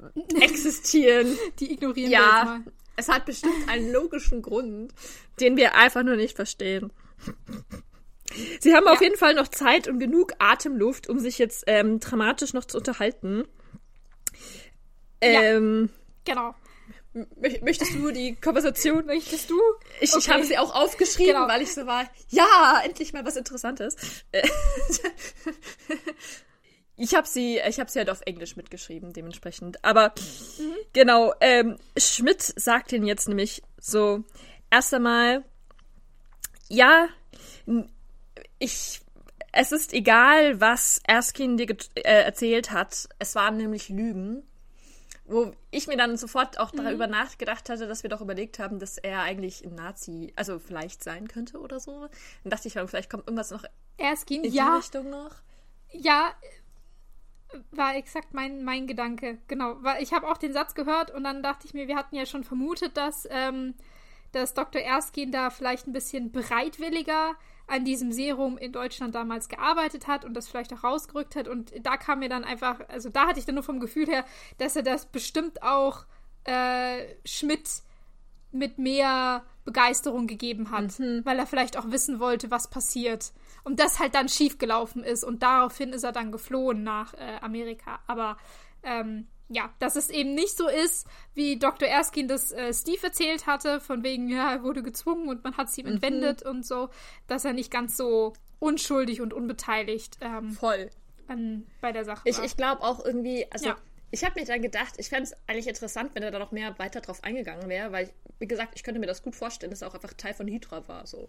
[0.40, 1.36] existieren.
[1.58, 2.26] Die ignorieren ja, wir
[2.56, 2.72] jetzt mal.
[2.96, 4.92] Es hat bestimmt einen logischen Grund,
[5.40, 6.92] den wir einfach nur nicht verstehen.
[8.60, 8.92] Sie haben ja.
[8.92, 12.78] auf jeden Fall noch Zeit und genug Atemluft, um sich jetzt ähm, dramatisch noch zu
[12.78, 13.44] unterhalten.
[15.20, 15.90] Ähm,
[16.26, 16.54] ja, genau.
[17.62, 19.06] möchtest du die Konversation?
[19.06, 19.60] Möchtest du?
[20.00, 20.18] Ich, okay.
[20.20, 21.48] ich habe sie auch aufgeschrieben, genau.
[21.48, 23.96] weil ich so war, ja, endlich mal was Interessantes.
[26.96, 29.84] ich habe sie, ich habe sie halt auf Englisch mitgeschrieben, dementsprechend.
[29.84, 30.12] Aber
[30.58, 30.74] mhm.
[30.92, 34.22] genau, ähm, Schmidt sagt ihn jetzt nämlich so,
[34.70, 35.44] erst einmal,
[36.68, 37.08] ja,
[38.58, 39.00] ich,
[39.52, 43.08] es ist egal, was Erskine dir äh, erzählt hat.
[43.18, 44.44] Es waren nämlich Lügen.
[45.26, 46.84] Wo ich mir dann sofort auch mhm.
[46.84, 51.02] darüber nachgedacht hatte, dass wir doch überlegt haben, dass er eigentlich ein Nazi, also vielleicht
[51.02, 52.08] sein könnte oder so.
[52.42, 53.64] Dann dachte ich, vielleicht kommt irgendwas noch
[53.96, 54.72] Erskine, in ja.
[54.72, 55.36] die Richtung noch.
[55.92, 56.34] Ja,
[57.70, 59.38] war exakt mein, mein Gedanke.
[59.48, 59.76] Genau.
[59.82, 62.26] Weil ich habe auch den Satz gehört und dann dachte ich mir, wir hatten ja
[62.26, 63.74] schon vermutet, dass, ähm,
[64.32, 64.82] dass Dr.
[64.82, 67.34] Erskine da vielleicht ein bisschen bereitwilliger
[67.66, 71.48] an diesem Serum in Deutschland damals gearbeitet hat und das vielleicht auch rausgerückt hat.
[71.48, 74.24] Und da kam mir dann einfach, also da hatte ich dann nur vom Gefühl her,
[74.58, 76.04] dass er das bestimmt auch
[76.44, 77.82] äh, Schmidt
[78.52, 81.22] mit mehr Begeisterung gegeben hat, mhm.
[81.24, 83.32] weil er vielleicht auch wissen wollte, was passiert.
[83.62, 88.00] Und das halt dann schiefgelaufen ist und daraufhin ist er dann geflohen nach äh, Amerika.
[88.06, 88.36] Aber
[88.82, 91.88] ähm, ja, dass es eben nicht so ist, wie Dr.
[91.88, 95.68] Erskine das äh, Steve erzählt hatte, von wegen, ja, er wurde gezwungen und man hat
[95.68, 95.92] es ihm mhm.
[95.92, 96.90] entwendet und so,
[97.26, 100.90] dass er nicht ganz so unschuldig und unbeteiligt ähm, Voll.
[101.26, 102.44] An, bei der Sache ich, war.
[102.44, 103.76] Ich glaube auch irgendwie, also ja.
[104.14, 106.78] Ich habe mir dann gedacht, ich fände es eigentlich interessant, wenn er da noch mehr
[106.78, 109.88] weiter drauf eingegangen wäre, weil, wie gesagt, ich könnte mir das gut vorstellen, dass er
[109.88, 111.28] auch einfach Teil von Hydra war, so.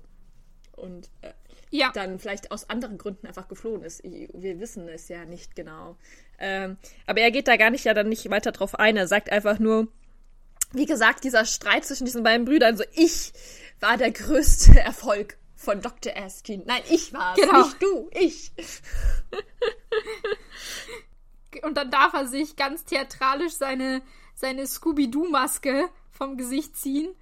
[0.74, 1.32] Und äh,
[1.72, 1.92] ja.
[1.96, 4.04] dann vielleicht aus anderen Gründen einfach geflohen ist.
[4.04, 5.98] Wir wissen es ja nicht genau.
[6.38, 8.98] Ähm, aber er geht da gar nicht ja dann nicht weiter drauf ein.
[8.98, 9.88] Er sagt einfach nur,
[10.72, 13.34] wie gesagt, dieser Streit zwischen diesen beiden Brüdern, so ich
[13.80, 16.16] war der größte Erfolg von Dr.
[16.16, 16.62] Askin.
[16.68, 17.64] Nein, ich war genau.
[17.64, 18.52] nicht du, ich.
[21.64, 24.02] Und dann darf er sich ganz theatralisch seine,
[24.34, 27.14] seine Scooby-Doo-Maske vom Gesicht ziehen.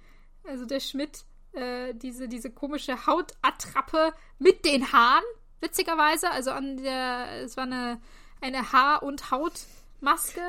[0.44, 5.24] Also der Schmidt, äh, diese, diese komische Hautattrappe mit den Haaren,
[5.60, 6.30] witzigerweise.
[6.30, 8.00] Also an der, es war eine
[8.44, 10.40] eine Haar- und Hautmaske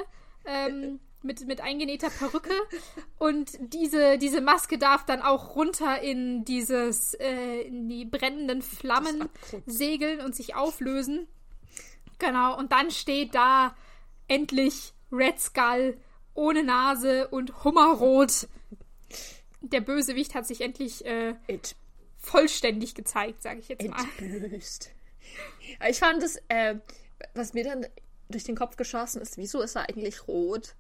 [0.46, 2.54] ähm, mit, mit eingenähter Perücke.
[3.18, 9.30] Und diese, diese Maske darf dann auch runter in dieses, äh, in die brennenden Flammen
[9.66, 11.28] segeln und sich auflösen.
[12.20, 13.76] Genau, und dann steht da
[14.28, 15.98] endlich Red Skull
[16.34, 18.48] ohne Nase und Hummerrot.
[19.62, 21.36] Der Bösewicht hat sich endlich äh,
[22.18, 24.04] vollständig gezeigt, sage ich jetzt mal.
[24.20, 24.92] Entblößt.
[25.90, 26.76] Ich fand es, äh,
[27.34, 27.86] was mir dann
[28.30, 30.76] durch den Kopf geschossen ist, wieso ist er eigentlich rot?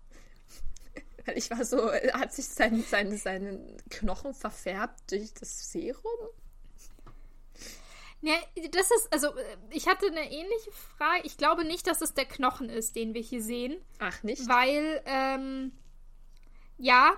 [1.26, 6.30] Weil ich war so, hat sich sein, sein, seinen Knochen verfärbt durch das Serum?
[8.26, 8.34] Ja,
[8.72, 9.28] das ist, also
[9.70, 11.22] ich hatte eine ähnliche Frage.
[11.26, 13.80] Ich glaube nicht, dass es der Knochen ist, den wir hier sehen.
[14.00, 14.50] Ach, nicht?
[14.50, 15.72] Weil, ähm,
[16.80, 17.18] ja,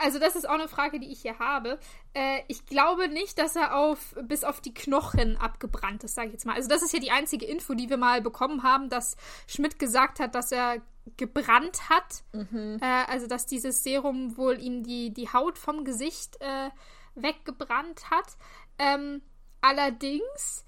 [0.00, 1.80] also das ist auch eine Frage, die ich hier habe.
[2.14, 6.34] Äh, ich glaube nicht, dass er auf bis auf die Knochen abgebrannt ist, sage ich
[6.34, 6.54] jetzt mal.
[6.54, 9.16] Also das ist ja die einzige Info, die wir mal bekommen haben, dass
[9.48, 10.76] Schmidt gesagt hat, dass er
[11.16, 12.22] gebrannt hat.
[12.32, 12.78] Mhm.
[12.80, 16.70] Äh, also dass dieses Serum wohl ihm die, die Haut vom Gesicht äh,
[17.16, 18.36] weggebrannt hat.
[18.78, 19.20] Ähm,
[19.60, 20.64] allerdings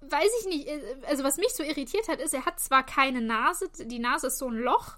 [0.00, 3.20] weiß ich nicht, äh, also was mich so irritiert hat, ist, er hat zwar keine
[3.20, 4.96] Nase, die Nase ist so ein Loch,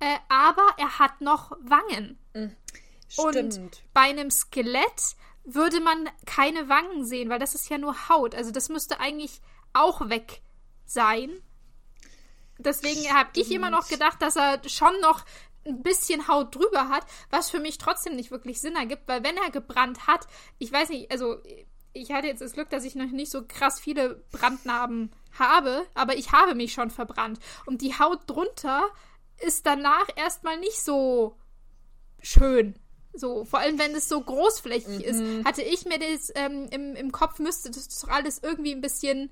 [0.00, 2.18] äh, aber er hat noch Wangen.
[2.34, 2.56] Mhm.
[3.16, 3.60] Und
[3.92, 8.34] bei einem Skelett würde man keine Wangen sehen, weil das ist ja nur Haut.
[8.34, 9.40] Also das müsste eigentlich
[9.72, 10.42] auch weg
[10.84, 11.30] sein.
[12.58, 15.24] Deswegen habe ich immer noch gedacht, dass er schon noch
[15.66, 19.36] ein bisschen Haut drüber hat, was für mich trotzdem nicht wirklich Sinn ergibt, weil wenn
[19.36, 20.26] er gebrannt hat,
[20.58, 21.38] ich weiß nicht, also
[21.94, 26.16] ich hatte jetzt das Glück, dass ich noch nicht so krass viele Brandnarben habe, aber
[26.16, 27.38] ich habe mich schon verbrannt.
[27.66, 28.84] Und die Haut drunter
[29.40, 31.36] ist danach erstmal nicht so
[32.20, 32.74] schön.
[33.12, 35.04] So, vor allem wenn es so großflächig mhm.
[35.04, 38.80] ist, hatte ich mir das ähm, im, im Kopf, müsste das doch alles irgendwie ein
[38.80, 39.30] bisschen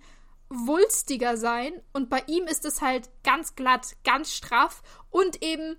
[0.48, 1.72] wulstiger sein.
[1.92, 5.76] Und bei ihm ist es halt ganz glatt, ganz straff und eben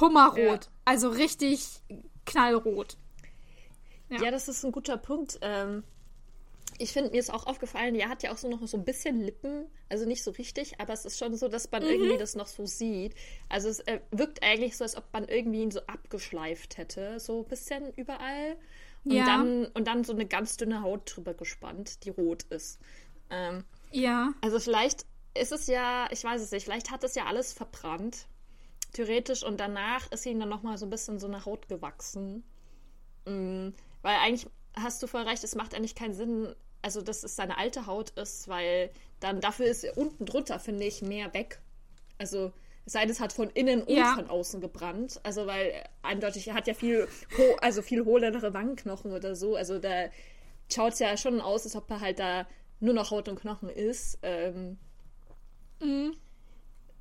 [0.00, 0.64] hummerrot.
[0.64, 0.70] Ja.
[0.86, 1.82] Also richtig
[2.24, 2.96] knallrot.
[4.08, 4.22] Ja.
[4.22, 4.30] ja.
[4.30, 5.38] das ist ein guter Punkt.
[5.42, 5.84] Ähm,
[6.78, 9.20] ich finde, mir ist auch aufgefallen, er hat ja auch so noch so ein bisschen
[9.20, 11.88] Lippen, also nicht so richtig, aber es ist schon so, dass man mhm.
[11.88, 13.14] irgendwie das noch so sieht.
[13.48, 17.40] Also es äh, wirkt eigentlich so, als ob man irgendwie ihn so abgeschleift hätte, so
[17.40, 18.56] ein bisschen überall.
[19.04, 19.26] Und, ja.
[19.26, 22.78] dann, und dann so eine ganz dünne Haut drüber gespannt, die rot ist.
[23.30, 24.32] Ähm, ja.
[24.40, 25.04] Also vielleicht
[25.34, 28.26] ist es ja, ich weiß es nicht, vielleicht hat es ja alles verbrannt,
[28.92, 32.44] theoretisch, und danach ist ihm dann nochmal so ein bisschen so eine Haut gewachsen.
[33.26, 33.74] Mhm.
[34.02, 37.58] Weil eigentlich hast du voll recht, es macht eigentlich keinen Sinn, also dass es seine
[37.58, 41.60] alte Haut ist, weil dann dafür ist unten drunter, finde ich, mehr weg.
[42.18, 42.52] Also
[42.86, 44.14] sei es hat von innen und Ja.
[44.14, 45.20] von außen gebrannt.
[45.22, 45.72] Also weil
[46.02, 47.06] eindeutig, er hat ja viel,
[47.36, 49.56] ho also viel hohlere Wangenknochen oder so.
[49.56, 50.06] Also da
[50.72, 52.46] schaut es ja schon aus, als ob er halt da
[52.80, 54.18] nur noch Haut und Knochen ist.
[54.22, 54.78] Ähm,
[55.80, 56.16] Mhm.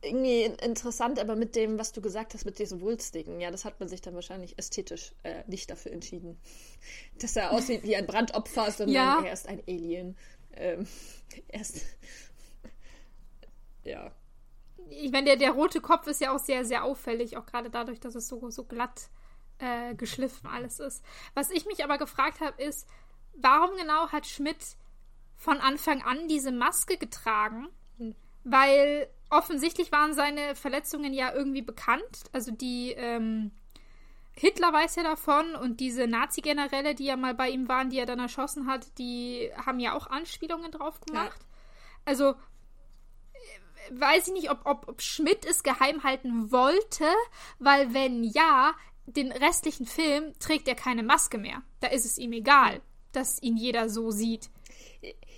[0.02, 3.66] Irgendwie in- interessant, aber mit dem, was du gesagt hast, mit diesen Wulstigen, ja, das
[3.66, 6.40] hat man sich dann wahrscheinlich ästhetisch äh, nicht dafür entschieden.
[7.20, 9.22] Dass er aussieht wie ein Brandopfer, sondern Ja.
[9.24, 10.16] er ist ein Alien.
[10.54, 10.88] Ähm,
[11.48, 11.86] er ist.
[13.84, 14.12] ja.
[14.90, 18.00] Ich meine, der, der rote Kopf ist ja auch sehr, sehr auffällig, auch gerade dadurch,
[18.00, 19.10] dass es so, so glatt
[19.60, 21.04] äh, geschliffen alles ist.
[21.34, 22.88] Was ich mich aber gefragt habe, ist,
[23.36, 24.58] warum genau hat Schmidt
[25.36, 27.68] von Anfang an diese Maske getragen?
[28.46, 32.24] Weil offensichtlich waren seine Verletzungen ja irgendwie bekannt.
[32.32, 33.52] Also die ähm,
[34.34, 38.06] Hitler weiß ja davon und diese Nazi-Generäle, die ja mal bei ihm waren, die er
[38.06, 41.40] dann erschossen hat, die haben ja auch Anspielungen drauf gemacht.
[42.06, 42.36] Also
[43.92, 47.06] weiß ich nicht, ob, ob, ob Schmidt es geheim halten wollte,
[47.60, 48.76] weil wenn ja,
[49.06, 51.64] den restlichen Film trägt er keine Maske mehr.
[51.80, 52.82] Da ist es ihm egal,
[53.14, 54.50] dass ihn jeder so sieht.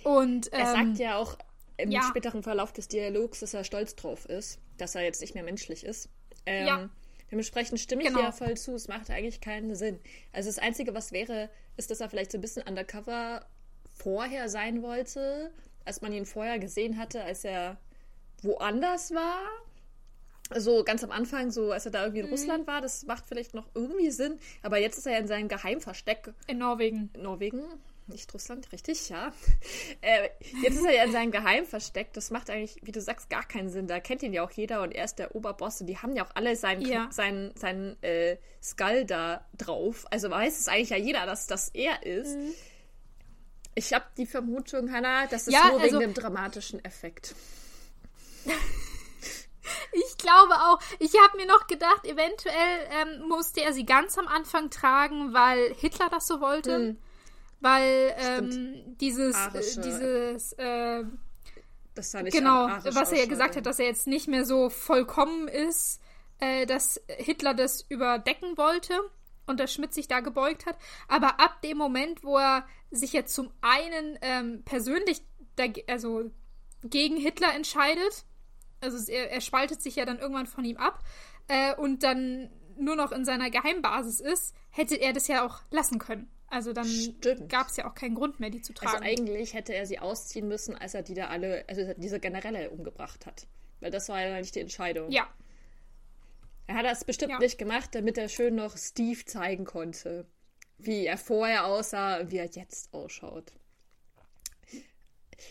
[0.04, 1.36] Und ähm, Er sagt ja auch
[1.82, 2.02] im ja.
[2.02, 5.84] späteren Verlauf des Dialogs, dass er stolz drauf ist, dass er jetzt nicht mehr menschlich
[5.84, 6.08] ist.
[6.46, 6.90] Ähm, Ja.
[7.30, 8.20] Dementsprechend stimme ich Genau.
[8.20, 8.74] dir ja voll zu.
[8.74, 10.00] Es macht eigentlich keinen Sinn.
[10.32, 13.46] Also das Einzige, was wäre, ist, dass er vielleicht so ein bisschen undercover
[13.96, 15.52] vorher sein wollte,
[15.84, 17.76] als man ihn vorher gesehen hatte, als er
[18.42, 19.42] woanders war.
[20.56, 22.04] So ganz am Anfang, so als er da Mhm.
[22.06, 24.40] irgendwie in Russland war, das macht vielleicht noch irgendwie Sinn.
[24.62, 27.10] Aber jetzt ist er ja in seinem Geheimversteck in Norwegen.
[27.16, 27.62] Norwegen,
[28.10, 29.32] nicht Russland, richtig, ja.
[30.02, 30.28] Äh,
[30.62, 32.12] jetzt ist er ja in seinem Geheimversteck.
[32.12, 33.86] Das macht eigentlich, wie du sagst, gar keinen Sinn.
[33.86, 36.24] Da kennt ihn ja auch jeder und er ist der Oberboss und die haben ja
[36.26, 37.08] auch alle seinen, Ja.
[37.10, 40.06] seinen, seinen äh, Skull da drauf.
[40.10, 42.36] Also weiß es eigentlich ja jeder, dass das er ist.
[43.74, 45.52] Ich habe die Vermutung, Hannah, das ist Mhm.
[45.54, 47.34] Ja, nur also- wegen dem dramatischen Effekt.
[49.92, 50.80] Ich glaube auch.
[50.98, 55.74] Ich habe mir noch gedacht, eventuell ähm, musste er sie ganz am Anfang tragen, weil
[55.74, 56.74] Hitler das so wollte.
[56.76, 56.98] Hm.
[57.60, 61.04] Weil ähm, dieses, äh, Arische- dieses äh,
[61.94, 64.70] Das sah nicht genau, was er ja gesagt hat, dass er jetzt nicht mehr so
[64.70, 66.00] vollkommen ist,
[66.38, 68.94] äh, dass Hitler das überdecken wollte
[69.46, 70.78] und dass Schmidt sich da gebeugt hat.
[71.08, 75.22] Aber ab dem Moment, wo er sich jetzt zum einen ähm, persönlich
[75.86, 76.30] also
[76.82, 78.24] gegen Hitler entscheidet,
[78.80, 81.00] also er, er spaltet sich ja dann irgendwann von ihm ab
[81.48, 85.98] äh, und dann nur noch in seiner Geheimbasis ist, hätte er das ja auch lassen
[85.98, 86.30] können.
[86.50, 86.88] Also dann
[87.48, 89.04] gab es ja auch keinen Grund mehr, die zu Also tragen.
[89.04, 93.24] eigentlich hätte er sie ausziehen müssen, als er die da alle, also diese Generäle umgebracht
[93.24, 93.46] hat.
[93.78, 95.10] Weil das war ja nicht die Entscheidung.
[95.10, 95.28] ja,
[96.66, 97.38] Er hat das bestimmt Ja.
[97.38, 100.26] nicht gemacht, damit er schön noch Steve zeigen konnte,
[100.78, 103.52] wie er vorher aussah und wie er jetzt ausschaut.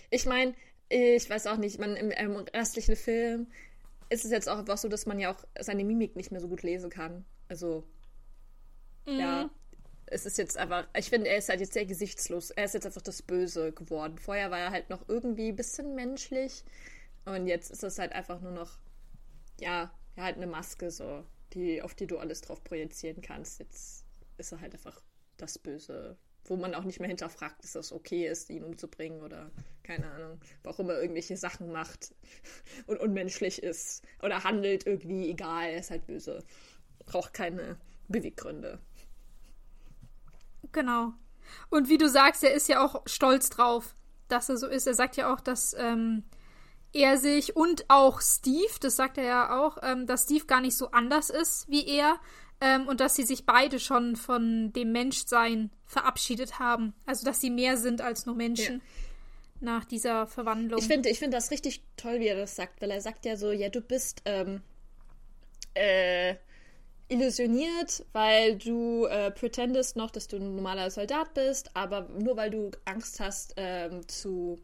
[0.10, 0.54] Ich meine,
[0.90, 3.48] ich weiß auch nicht, man im, im restlichen Film
[4.10, 6.48] ist es jetzt auch einfach so, dass man ja auch seine Mimik nicht mehr so
[6.48, 7.26] gut lesen kann.
[7.48, 7.84] Also,
[9.06, 9.50] ja,
[10.12, 12.52] es ist jetzt einfach, ich finde, er ist halt jetzt sehr gesichtslos.
[12.52, 14.18] Er ist jetzt einfach das Böse geworden.
[14.18, 16.64] Vorher war er halt noch irgendwie ein bisschen menschlich
[17.26, 18.80] und jetzt ist es halt einfach nur noch,
[19.60, 23.60] ja, halt eine Maske so, die, auf die du alles drauf projizieren kannst.
[23.60, 24.06] Jetzt
[24.38, 25.02] ist er halt einfach
[25.38, 29.52] das Böse, wo man auch nicht mehr hinterfragt, dass das okay ist, ihn umzubringen oder
[29.84, 32.14] keine Ahnung, warum er irgendwelche Sachen macht
[32.88, 36.44] und unmenschlich ist oder handelt irgendwie, egal, er ist halt böse.
[37.06, 38.80] Braucht keine Beweggründe.
[40.72, 41.14] Genau.
[41.70, 43.96] Und wie du sagst, er ist ja auch stolz drauf,
[44.28, 44.88] dass er so ist.
[44.88, 46.24] Er sagt ja auch, dass ähm,
[46.94, 50.76] er sich und auch Steve, das sagt er ja auch, ähm, dass Steve gar nicht
[50.76, 52.20] so anders ist wie er
[52.62, 56.94] ähm, und dass sie sich beide schon von dem Menschsein verabschiedet haben.
[57.06, 58.82] Also dass sie mehr sind als nur Menschen
[59.62, 60.80] nach dieser Verwandlung.
[60.80, 63.36] Ich finde ich find das richtig toll, wie er das sagt, weil er sagt ja
[63.36, 64.62] so, ja, du bist ähm,
[65.74, 66.36] äh,
[67.10, 72.52] illusioniert, weil du äh, pretendest noch, dass du ein normaler Soldat bist, aber nur weil
[72.52, 74.60] du Angst hast, ähm, zu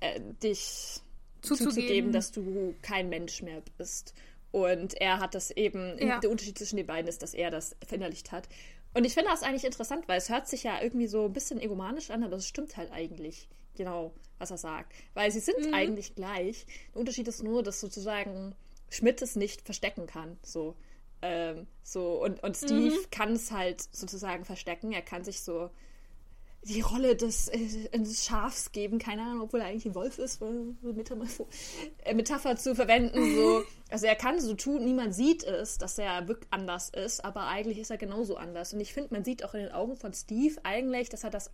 [0.00, 1.00] äh, dich
[1.42, 1.74] Zuzugeben.
[1.74, 4.14] zuzugeben, dass du kein Mensch mehr bist.
[4.52, 6.20] Und er hat das eben, Ja.
[6.20, 8.48] der Unterschied zwischen den beiden ist, dass er das verinnerlicht hat.
[8.94, 11.60] Und ich finde das eigentlich interessant, weil es hört sich ja irgendwie so ein bisschen
[11.60, 14.92] egomanisch an, aber es stimmt halt eigentlich genau, was er sagt.
[15.14, 16.66] Weil sie sind eigentlich gleich.
[16.94, 18.54] Der Unterschied ist nur, dass sozusagen
[18.88, 20.38] Schmidt es nicht verstecken kann.
[20.42, 20.74] So.
[21.22, 24.92] Ähm, so und, und Steve kann es halt sozusagen verstecken.
[24.92, 25.70] Er kann sich so
[26.68, 30.40] die Rolle des, äh, des Schafs geben, keine Ahnung, obwohl er eigentlich ein Wolf ist,
[30.82, 31.26] Metapher,
[32.04, 33.36] äh, Metapher zu verwenden.
[33.36, 33.64] So.
[33.88, 37.78] Also er kann so tun, niemand sieht es, dass er wirklich anders ist, aber eigentlich
[37.78, 38.72] ist er genauso anders.
[38.74, 41.52] Und ich finde, man sieht auch in den Augen von Steve eigentlich, dass er das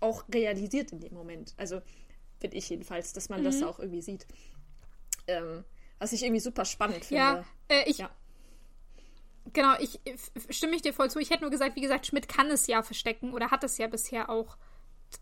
[0.00, 1.54] auch realisiert in dem Moment.
[1.56, 1.80] Also
[2.38, 4.26] finde ich jedenfalls, dass man das auch irgendwie sieht.
[5.26, 5.64] Ähm,
[5.98, 7.22] Was ich irgendwie super spannend finde.
[7.22, 7.96] Ja, äh, ich.
[7.96, 8.10] Ja.
[9.52, 10.00] Genau, ich
[10.50, 11.18] stimme ich dir voll zu.
[11.18, 13.86] Ich hätte nur gesagt, wie gesagt, Schmidt kann es ja verstecken oder hat es ja
[13.86, 14.56] bisher auch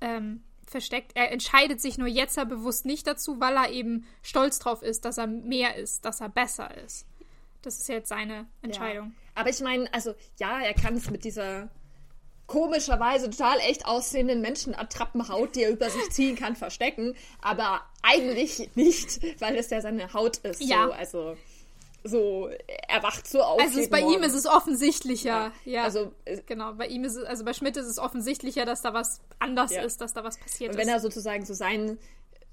[0.00, 1.12] ähm, versteckt.
[1.14, 5.18] Er entscheidet sich nur jetzt bewusst nicht dazu, weil er eben stolz drauf ist, dass
[5.18, 7.06] er mehr ist, dass er besser ist.
[7.62, 9.08] Das ist jetzt seine Entscheidung.
[9.08, 9.40] Ja.
[9.40, 11.70] Aber ich meine, also ja, er kann es mit dieser
[12.46, 17.14] komischerweise total echt aussehenden Menschenattrappenhaut, die er über sich ziehen kann, verstecken.
[17.40, 20.62] Aber eigentlich nicht, weil es ja seine Haut ist.
[20.62, 20.86] Ja.
[20.86, 21.36] So, also
[22.08, 22.50] so,
[22.88, 23.60] er wacht so auf.
[23.60, 24.14] Also bei Morgen.
[24.14, 25.72] ihm ist es offensichtlicher, ja.
[25.72, 25.84] ja.
[25.84, 28.94] Also äh, genau, bei ihm ist es, also bei Schmidt ist es offensichtlicher, dass da
[28.94, 29.82] was anders ja.
[29.82, 30.94] ist, dass da was passiert Und wenn ist.
[30.94, 31.98] er sozusagen so sein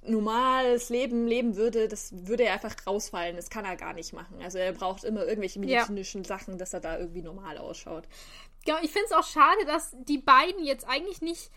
[0.08, 3.36] normales Leben leben würde, das würde er einfach rausfallen.
[3.36, 4.40] Das kann er gar nicht machen.
[4.44, 6.28] Also er braucht immer irgendwelche medizinischen ja.
[6.28, 8.04] Sachen, dass er da irgendwie normal ausschaut.
[8.66, 11.52] Genau, ich finde es auch schade, dass die beiden jetzt eigentlich nicht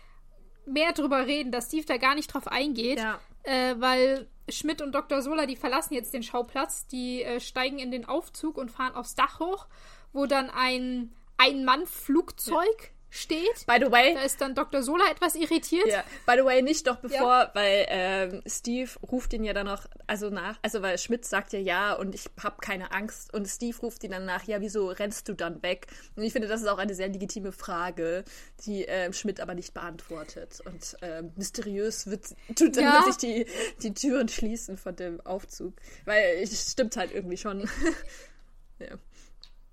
[0.65, 2.99] mehr drüber reden, dass Steve da gar nicht drauf eingeht.
[2.99, 3.19] Ja.
[3.43, 5.21] Äh, weil Schmidt und Dr.
[5.21, 9.15] Sola, die verlassen jetzt den Schauplatz, die äh, steigen in den Aufzug und fahren aufs
[9.15, 9.67] Dach hoch,
[10.13, 13.65] wo dann ein Ein-Mann-Flugzeug ja steht.
[13.65, 14.13] By the way.
[14.13, 14.83] Da ist dann Dr.
[14.83, 15.87] Sola etwas irritiert.
[15.87, 17.51] Ja, by the way, nicht doch bevor, ja.
[17.53, 21.59] weil ähm, Steve ruft ihn ja dann noch, also nach, also weil Schmidt sagt ja
[21.59, 25.27] ja und ich habe keine Angst und Steve ruft ihn dann nach, ja, wieso rennst
[25.27, 25.87] du dann weg?
[26.15, 28.23] Und ich finde, das ist auch eine sehr legitime Frage,
[28.65, 30.61] die ähm, Schmidt aber nicht beantwortet.
[30.65, 33.03] Und ähm, mysteriös wird, tut dann ja.
[33.03, 33.45] sich die,
[33.81, 35.73] die Türen schließen von dem Aufzug.
[36.05, 37.61] Weil es stimmt halt irgendwie schon.
[38.79, 38.97] ja.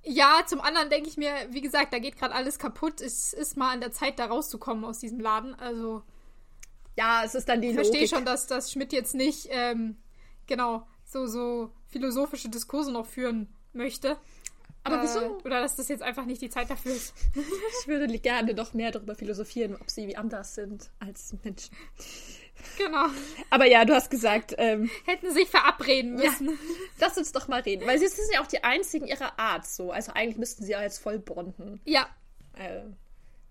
[0.08, 3.00] Ja, zum anderen denke ich mir, wie gesagt, da geht gerade alles kaputt.
[3.00, 5.54] Es ist mal an der Zeit, da rauszukommen aus diesem Laden.
[5.56, 6.02] Also.
[6.96, 9.96] Ja, es ist dann die Ich verstehe schon, dass, dass Schmidt jetzt nicht, ähm,
[10.46, 14.16] genau, so, so philosophische Diskurse noch führen möchte.
[14.84, 15.38] Aber äh, wieso?
[15.44, 17.12] Oder dass das jetzt einfach nicht die Zeit dafür ist.
[17.34, 21.74] ich würde gerne noch mehr darüber philosophieren, ob sie wie anders sind als Menschen.
[22.78, 23.06] Genau.
[23.50, 24.54] Aber ja, du hast gesagt.
[24.58, 26.48] Ähm, Hätten sich verabreden müssen.
[26.48, 26.54] Ja,
[27.00, 27.86] lass uns doch mal reden.
[27.86, 29.90] Weil sie sind ja auch die einzigen ihrer Art so.
[29.90, 31.80] Also eigentlich müssten sie ja jetzt voll bonden.
[31.84, 32.08] Ja.
[32.54, 32.82] Äh,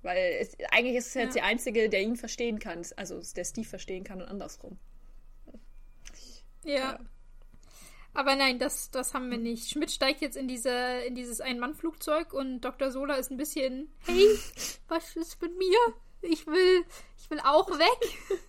[0.01, 1.41] weil es, eigentlich ist es jetzt ja.
[1.41, 2.81] die einzige, der ihn verstehen kann.
[2.95, 4.77] Also der Steve verstehen kann und andersrum.
[6.63, 6.75] Ja.
[6.75, 6.99] ja.
[8.13, 9.69] Aber nein, das, das haben wir nicht.
[9.69, 10.71] Schmidt steigt jetzt in, diese,
[11.05, 12.89] in dieses Ein-Mann-Flugzeug und Dr.
[12.89, 14.39] Sola ist ein bisschen, hey,
[14.87, 15.77] was ist mit mir?
[16.21, 16.85] Ich will,
[17.17, 18.41] ich will auch weg.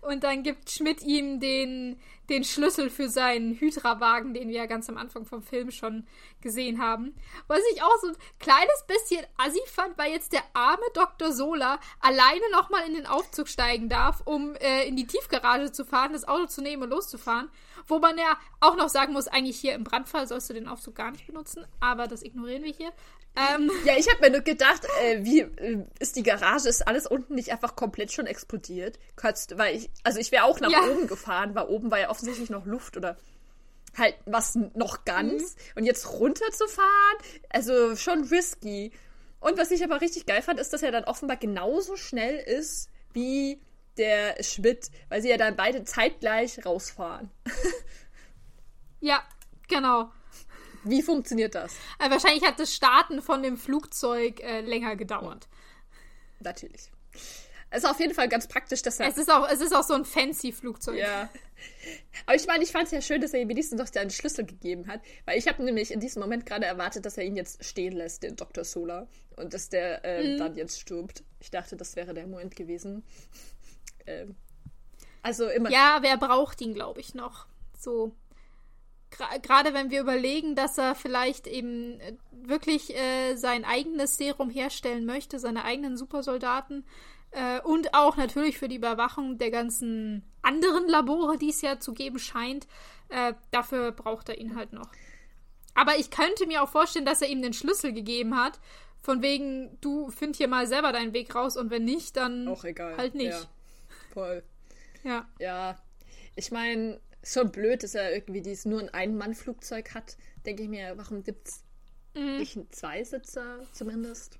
[0.00, 4.88] Und dann gibt Schmidt ihm den, den Schlüssel für seinen Hydra-Wagen, den wir ja ganz
[4.88, 6.06] am Anfang vom Film schon
[6.40, 7.14] gesehen haben.
[7.46, 11.32] Was ich auch so ein kleines bisschen assi fand, weil jetzt der arme Dr.
[11.32, 16.12] Sola alleine nochmal in den Aufzug steigen darf, um äh, in die Tiefgarage zu fahren,
[16.12, 17.50] das Auto zu nehmen und loszufahren.
[17.88, 20.94] Wo man ja auch noch sagen muss, eigentlich hier im Brandfall sollst du den Aufzug
[20.96, 22.92] gar nicht benutzen, aber das ignorieren wir hier.
[23.36, 27.06] Ähm, ja, ich habe mir nur gedacht, äh, wie äh, ist die Garage, ist alles
[27.06, 28.98] unten nicht einfach komplett schon explodiert?
[29.14, 30.82] Kotzt, weil ich, also ich wäre auch nach ja.
[30.82, 33.16] oben gefahren, weil oben war ja offensichtlich noch Luft oder
[33.96, 35.54] halt was noch ganz.
[35.54, 35.60] Mhm.
[35.76, 37.18] Und jetzt runterzufahren,
[37.50, 38.90] also schon risky.
[39.40, 42.90] Und was ich aber richtig geil fand, ist, dass er dann offenbar genauso schnell ist
[43.12, 43.60] wie
[43.98, 47.30] der Schmidt, weil sie ja dann beide zeitgleich rausfahren.
[49.00, 49.22] ja,
[49.68, 50.10] genau.
[50.84, 51.74] Wie funktioniert das?
[51.98, 55.48] Äh, wahrscheinlich hat das Starten von dem Flugzeug äh, länger gedauert.
[56.40, 56.90] Natürlich.
[57.70, 59.08] Es ist auf jeden Fall ganz praktisch, dass er.
[59.08, 60.96] Es ist auch, es ist auch so ein fancy Flugzeug.
[60.96, 61.28] Ja.
[62.24, 64.46] Aber ich meine, ich fand es ja schön, dass er ihm wenigstens noch einen Schlüssel
[64.46, 65.00] gegeben hat.
[65.24, 68.22] Weil ich habe nämlich in diesem Moment gerade erwartet, dass er ihn jetzt stehen lässt,
[68.22, 68.64] den Dr.
[68.64, 69.08] Sola.
[69.36, 70.38] Und dass der äh, mhm.
[70.38, 71.24] dann jetzt stirbt.
[71.40, 73.02] Ich dachte, das wäre der Moment gewesen.
[74.06, 74.36] Ähm,
[75.22, 75.70] also immer.
[75.70, 77.46] Ja, wer braucht ihn, glaube ich, noch?
[77.78, 78.14] So
[79.42, 85.06] gerade wenn wir überlegen, dass er vielleicht eben äh, wirklich äh, sein eigenes Serum herstellen
[85.06, 86.84] möchte, seine eigenen Supersoldaten
[87.30, 91.94] äh, und auch natürlich für die Überwachung der ganzen anderen Labore, die es ja zu
[91.94, 92.66] geben scheint,
[93.08, 94.90] äh, dafür braucht er ihn halt noch.
[95.74, 98.58] Aber ich könnte mir auch vorstellen, dass er ihm den Schlüssel gegeben hat,
[99.02, 102.48] von wegen, du find hier mal selber deinen Weg raus und wenn nicht, dann
[102.96, 103.30] halt nicht.
[103.30, 103.42] Ja,
[104.16, 104.42] voll.
[105.04, 105.28] Ja.
[105.38, 105.78] Ja.
[106.36, 110.16] Ich meine, schon blöd, dass er irgendwie dieses nur ein Ein-Mann-Flugzeug hat.
[110.46, 111.64] Denke ich mir, warum gibt es
[112.14, 112.38] mhm.
[112.38, 114.38] nicht einen Zweisitzer zumindest?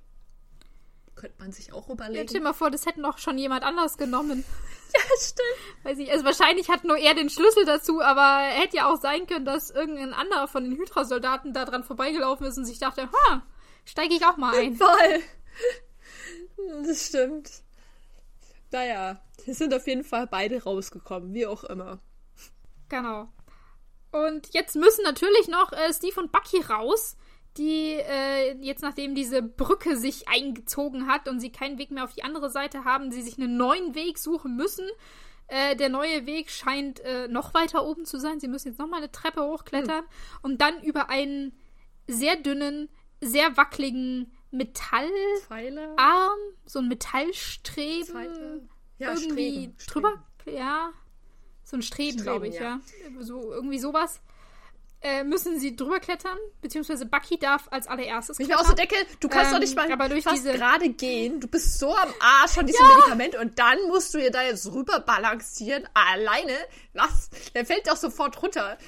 [1.15, 2.17] Könnte man sich auch überlegen.
[2.17, 4.43] Ja, stell dir mal vor, das hätte noch schon jemand anders genommen.
[4.93, 5.83] ja, stimmt.
[5.85, 9.27] Weiß ich, also wahrscheinlich hat nur er den Schlüssel dazu, aber hätte ja auch sein
[9.27, 13.45] können, dass irgendein anderer von den Hydra-Soldaten da dran vorbeigelaufen ist und sich dachte, ha,
[13.85, 14.75] steige ich auch mal ein.
[14.75, 14.89] Voll.
[16.83, 17.51] Das stimmt.
[18.71, 21.99] Naja, wir sind auf jeden Fall beide rausgekommen, wie auch immer.
[22.89, 23.29] Genau.
[24.11, 27.17] Und jetzt müssen natürlich noch äh, Steve und Bucky raus,
[27.57, 32.13] die äh, jetzt nachdem diese Brücke sich eingezogen hat und sie keinen Weg mehr auf
[32.13, 34.87] die andere Seite haben, sie sich einen neuen Weg suchen müssen.
[35.47, 38.39] Äh, der neue Weg scheint äh, noch weiter oben zu sein.
[38.39, 40.09] Sie müssen jetzt nochmal eine Treppe hochklettern hm.
[40.41, 41.57] und dann über einen
[42.07, 42.89] sehr dünnen,
[43.21, 45.09] sehr wackeligen Metallarm,
[46.65, 48.13] so ein Metallstreben.
[48.13, 48.69] Zeile.
[48.99, 49.77] Ja, irgendwie Streben.
[49.87, 50.23] drüber.
[50.41, 50.57] Streben.
[50.57, 50.89] Ja.
[51.63, 52.61] So ein Streben, glaube ich, ja.
[52.61, 52.79] ja.
[53.19, 54.21] So, irgendwie sowas.
[54.99, 58.51] Äh, müssen sie drüber klettern, beziehungsweise Bucky darf als allererstes klettern.
[58.51, 60.53] Ich bin aus der Decke, du kannst ähm, doch nicht mal aber durch fast diese...
[60.53, 61.39] gerade gehen.
[61.39, 62.95] Du bist so am Arsch von diesem ja.
[62.95, 66.57] Medikament und dann musst du ihr da jetzt rüber balancieren, alleine.
[66.93, 67.29] Was?
[67.53, 68.79] Der fällt doch sofort runter.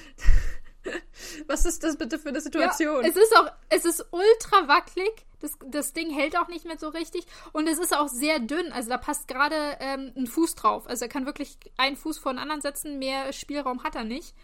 [1.46, 3.02] Was ist das bitte für eine Situation?
[3.02, 5.10] Ja, es ist auch, es ist ultra wackelig.
[5.40, 7.24] Das, das Ding hält auch nicht mehr so richtig.
[7.52, 8.72] Und es ist auch sehr dünn.
[8.72, 10.86] Also da passt gerade ähm, ein Fuß drauf.
[10.86, 12.98] Also er kann wirklich einen Fuß vor den anderen setzen.
[12.98, 14.34] Mehr Spielraum hat er nicht.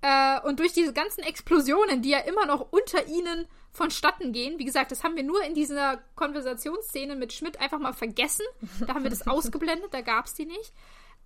[0.00, 4.64] Äh, und durch diese ganzen Explosionen, die ja immer noch unter ihnen vonstatten gehen, wie
[4.64, 8.44] gesagt, das haben wir nur in dieser Konversationsszene mit Schmidt einfach mal vergessen.
[8.86, 10.72] Da haben wir das ausgeblendet, da gab es die nicht.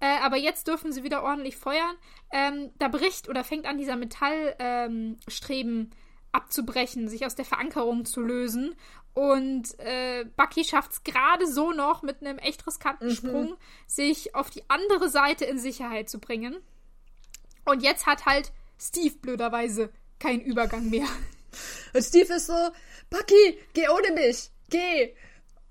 [0.03, 1.95] Äh, aber jetzt dürfen sie wieder ordentlich feuern.
[2.33, 5.91] Ähm, da bricht oder fängt an, dieser Metallstreben ähm,
[6.33, 8.75] abzubrechen, sich aus der Verankerung zu lösen.
[9.15, 13.15] Und äh, Bucky schafft es gerade so noch mit einem echt riskanten mhm.
[13.15, 16.57] Sprung, sich auf die andere Seite in Sicherheit zu bringen.
[17.65, 18.51] Und jetzt hat halt
[18.81, 21.07] Steve blöderweise keinen Übergang mehr.
[21.95, 22.71] Und Steve ist so,
[23.09, 25.15] Bucky, geh ohne mich, geh.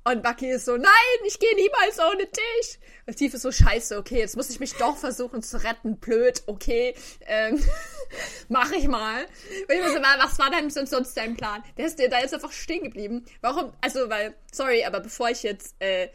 [0.03, 2.79] Und Bucky ist so, nein, ich gehe niemals ohne dich.
[3.05, 5.97] Und Steve ist so, scheiße, okay, jetzt muss ich mich doch versuchen zu retten.
[5.97, 6.95] Blöd, okay,
[7.27, 7.63] ähm,
[8.49, 9.23] mach ich mal.
[9.23, 11.63] Und ich muss so, was war denn sonst dein Plan?
[11.77, 13.25] Der ist dir da jetzt einfach stehen geblieben.
[13.41, 13.73] Warum?
[13.81, 16.09] Also, weil, sorry, aber bevor ich jetzt, äh,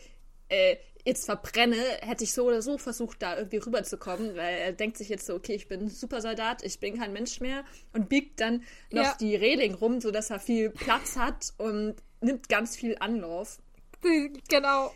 [0.49, 4.99] äh, jetzt verbrenne, hätte ich so oder so versucht, da irgendwie rüberzukommen, weil er denkt
[4.99, 8.41] sich jetzt so, okay, ich bin ein Supersoldat, ich bin kein Mensch mehr und biegt
[8.41, 9.17] dann noch ja.
[9.21, 13.61] die Reling rum, sodass er viel Platz hat und nimmt ganz viel Anlauf.
[14.49, 14.93] Genau.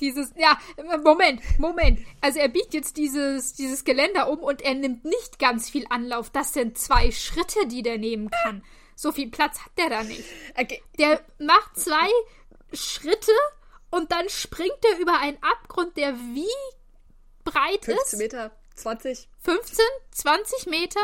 [0.00, 0.58] Dieses, ja,
[1.04, 2.00] Moment, Moment.
[2.20, 6.30] Also er biegt jetzt dieses, dieses Geländer um und er nimmt nicht ganz viel Anlauf.
[6.30, 8.64] Das sind zwei Schritte, die der nehmen kann.
[8.96, 10.24] So viel Platz hat der da nicht.
[10.56, 10.82] Okay.
[10.98, 12.08] Der macht zwei
[12.72, 13.32] Schritte
[13.90, 16.48] und dann springt er über einen Abgrund, der wie
[17.44, 18.10] breit 15 ist.
[18.10, 19.28] 15 Meter, 20.
[19.44, 21.00] 15, 20 Meter.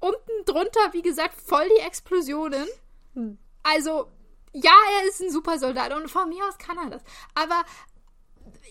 [0.00, 2.66] Unten drunter, wie gesagt, voll die Explosionen.
[3.14, 3.38] Hm.
[3.62, 4.10] Also,
[4.52, 7.02] ja, er ist ein Supersoldat und von mir aus kann er das.
[7.34, 7.64] Aber,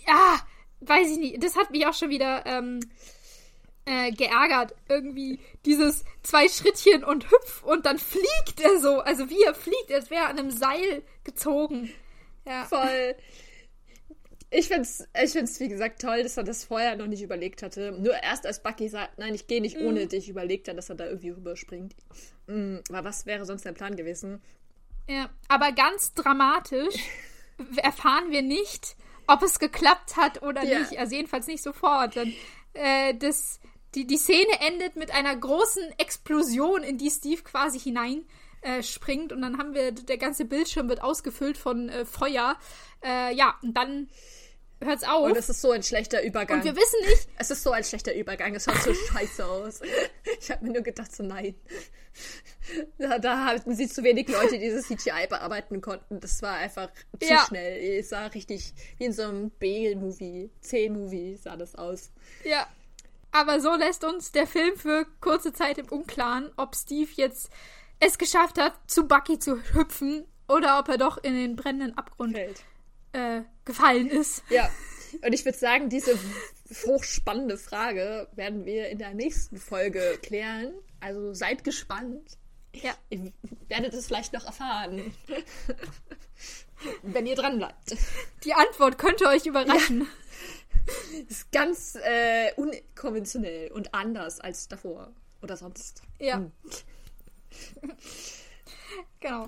[0.07, 0.39] ja,
[0.81, 1.43] weiß ich nicht.
[1.43, 2.79] Das hat mich auch schon wieder ähm,
[3.85, 4.75] äh, geärgert.
[4.87, 8.99] Irgendwie dieses zwei Schrittchen und hüpf und dann fliegt er so.
[8.99, 11.91] Also wie er fliegt, als wäre er an einem Seil gezogen.
[12.45, 12.65] Ja.
[12.65, 13.15] Voll.
[14.51, 17.91] Ich find's, ich find's, wie gesagt, toll, dass er das vorher noch nicht überlegt hatte.
[17.91, 20.09] Nur erst als Bucky sagt, nein, ich gehe nicht ohne mm.
[20.09, 21.95] dich, überlegt er, dass er da irgendwie rüberspringt.
[22.47, 24.41] Mm, aber was wäre sonst der Plan gewesen?
[25.09, 26.95] Ja, aber ganz dramatisch
[27.77, 28.95] erfahren wir nicht,
[29.25, 30.79] ob es geklappt hat oder ja.
[30.79, 30.99] nicht.
[30.99, 32.15] Also jedenfalls nicht sofort.
[32.15, 32.33] Denn,
[32.73, 33.59] äh, das,
[33.95, 38.25] die, die Szene endet mit einer großen Explosion, in die Steve quasi hinein
[38.61, 42.55] äh, springt und dann haben wir, der ganze Bildschirm wird ausgefüllt von äh, Feuer.
[43.03, 44.09] Äh, ja, und dann
[44.79, 45.25] hört's auf.
[45.25, 46.59] Und es ist so ein schlechter Übergang.
[46.59, 47.29] Und wir wissen nicht.
[47.37, 48.53] Es ist so ein schlechter Übergang.
[48.53, 49.81] Es schaut so scheiße aus.
[50.39, 51.55] Ich habe mir nur gedacht, so nein.
[52.99, 56.19] Da, da hatten sie zu wenig Leute, die dieses CGI bearbeiten konnten.
[56.19, 57.43] Das war einfach zu ja.
[57.47, 57.97] schnell.
[57.97, 62.11] Es sah richtig wie in so einem B-Movie, C-Movie sah das aus.
[62.43, 62.67] Ja.
[63.31, 67.49] Aber so lässt uns der Film für kurze Zeit im Unklaren, ob Steve jetzt
[67.99, 72.37] es geschafft hat, zu Bucky zu hüpfen oder ob er doch in den brennenden Abgrund
[73.13, 74.43] äh, gefallen ist.
[74.49, 74.69] Ja.
[75.25, 76.17] Und ich würde sagen, diese
[76.85, 80.73] hochspannende Frage werden wir in der nächsten Folge klären.
[80.99, 82.37] Also seid gespannt.
[82.73, 82.93] Ja.
[83.09, 83.31] Ihr
[83.67, 85.13] werdet es vielleicht noch erfahren.
[87.03, 87.95] Wenn ihr dran bleibt.
[88.43, 90.01] Die Antwort könnte euch überraschen.
[90.01, 90.07] Ja.
[91.27, 96.01] Ist ganz äh, unkonventionell und anders als davor oder sonst.
[96.19, 96.35] Ja.
[96.37, 96.51] Hm.
[99.19, 99.47] genau.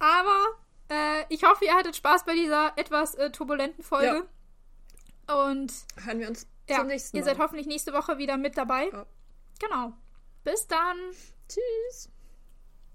[0.00, 0.46] Aber
[0.90, 4.26] äh, ich hoffe, ihr hattet Spaß bei dieser etwas äh, turbulenten Folge.
[5.28, 5.44] Ja.
[5.46, 5.72] Und
[6.04, 7.20] hören wir uns ja, zum nächsten Mal.
[7.20, 8.88] Ihr seid hoffentlich nächste Woche wieder mit dabei.
[8.92, 9.06] Ja.
[9.60, 9.92] Genau.
[10.44, 10.96] Bis dann.
[11.48, 12.08] Tschüss.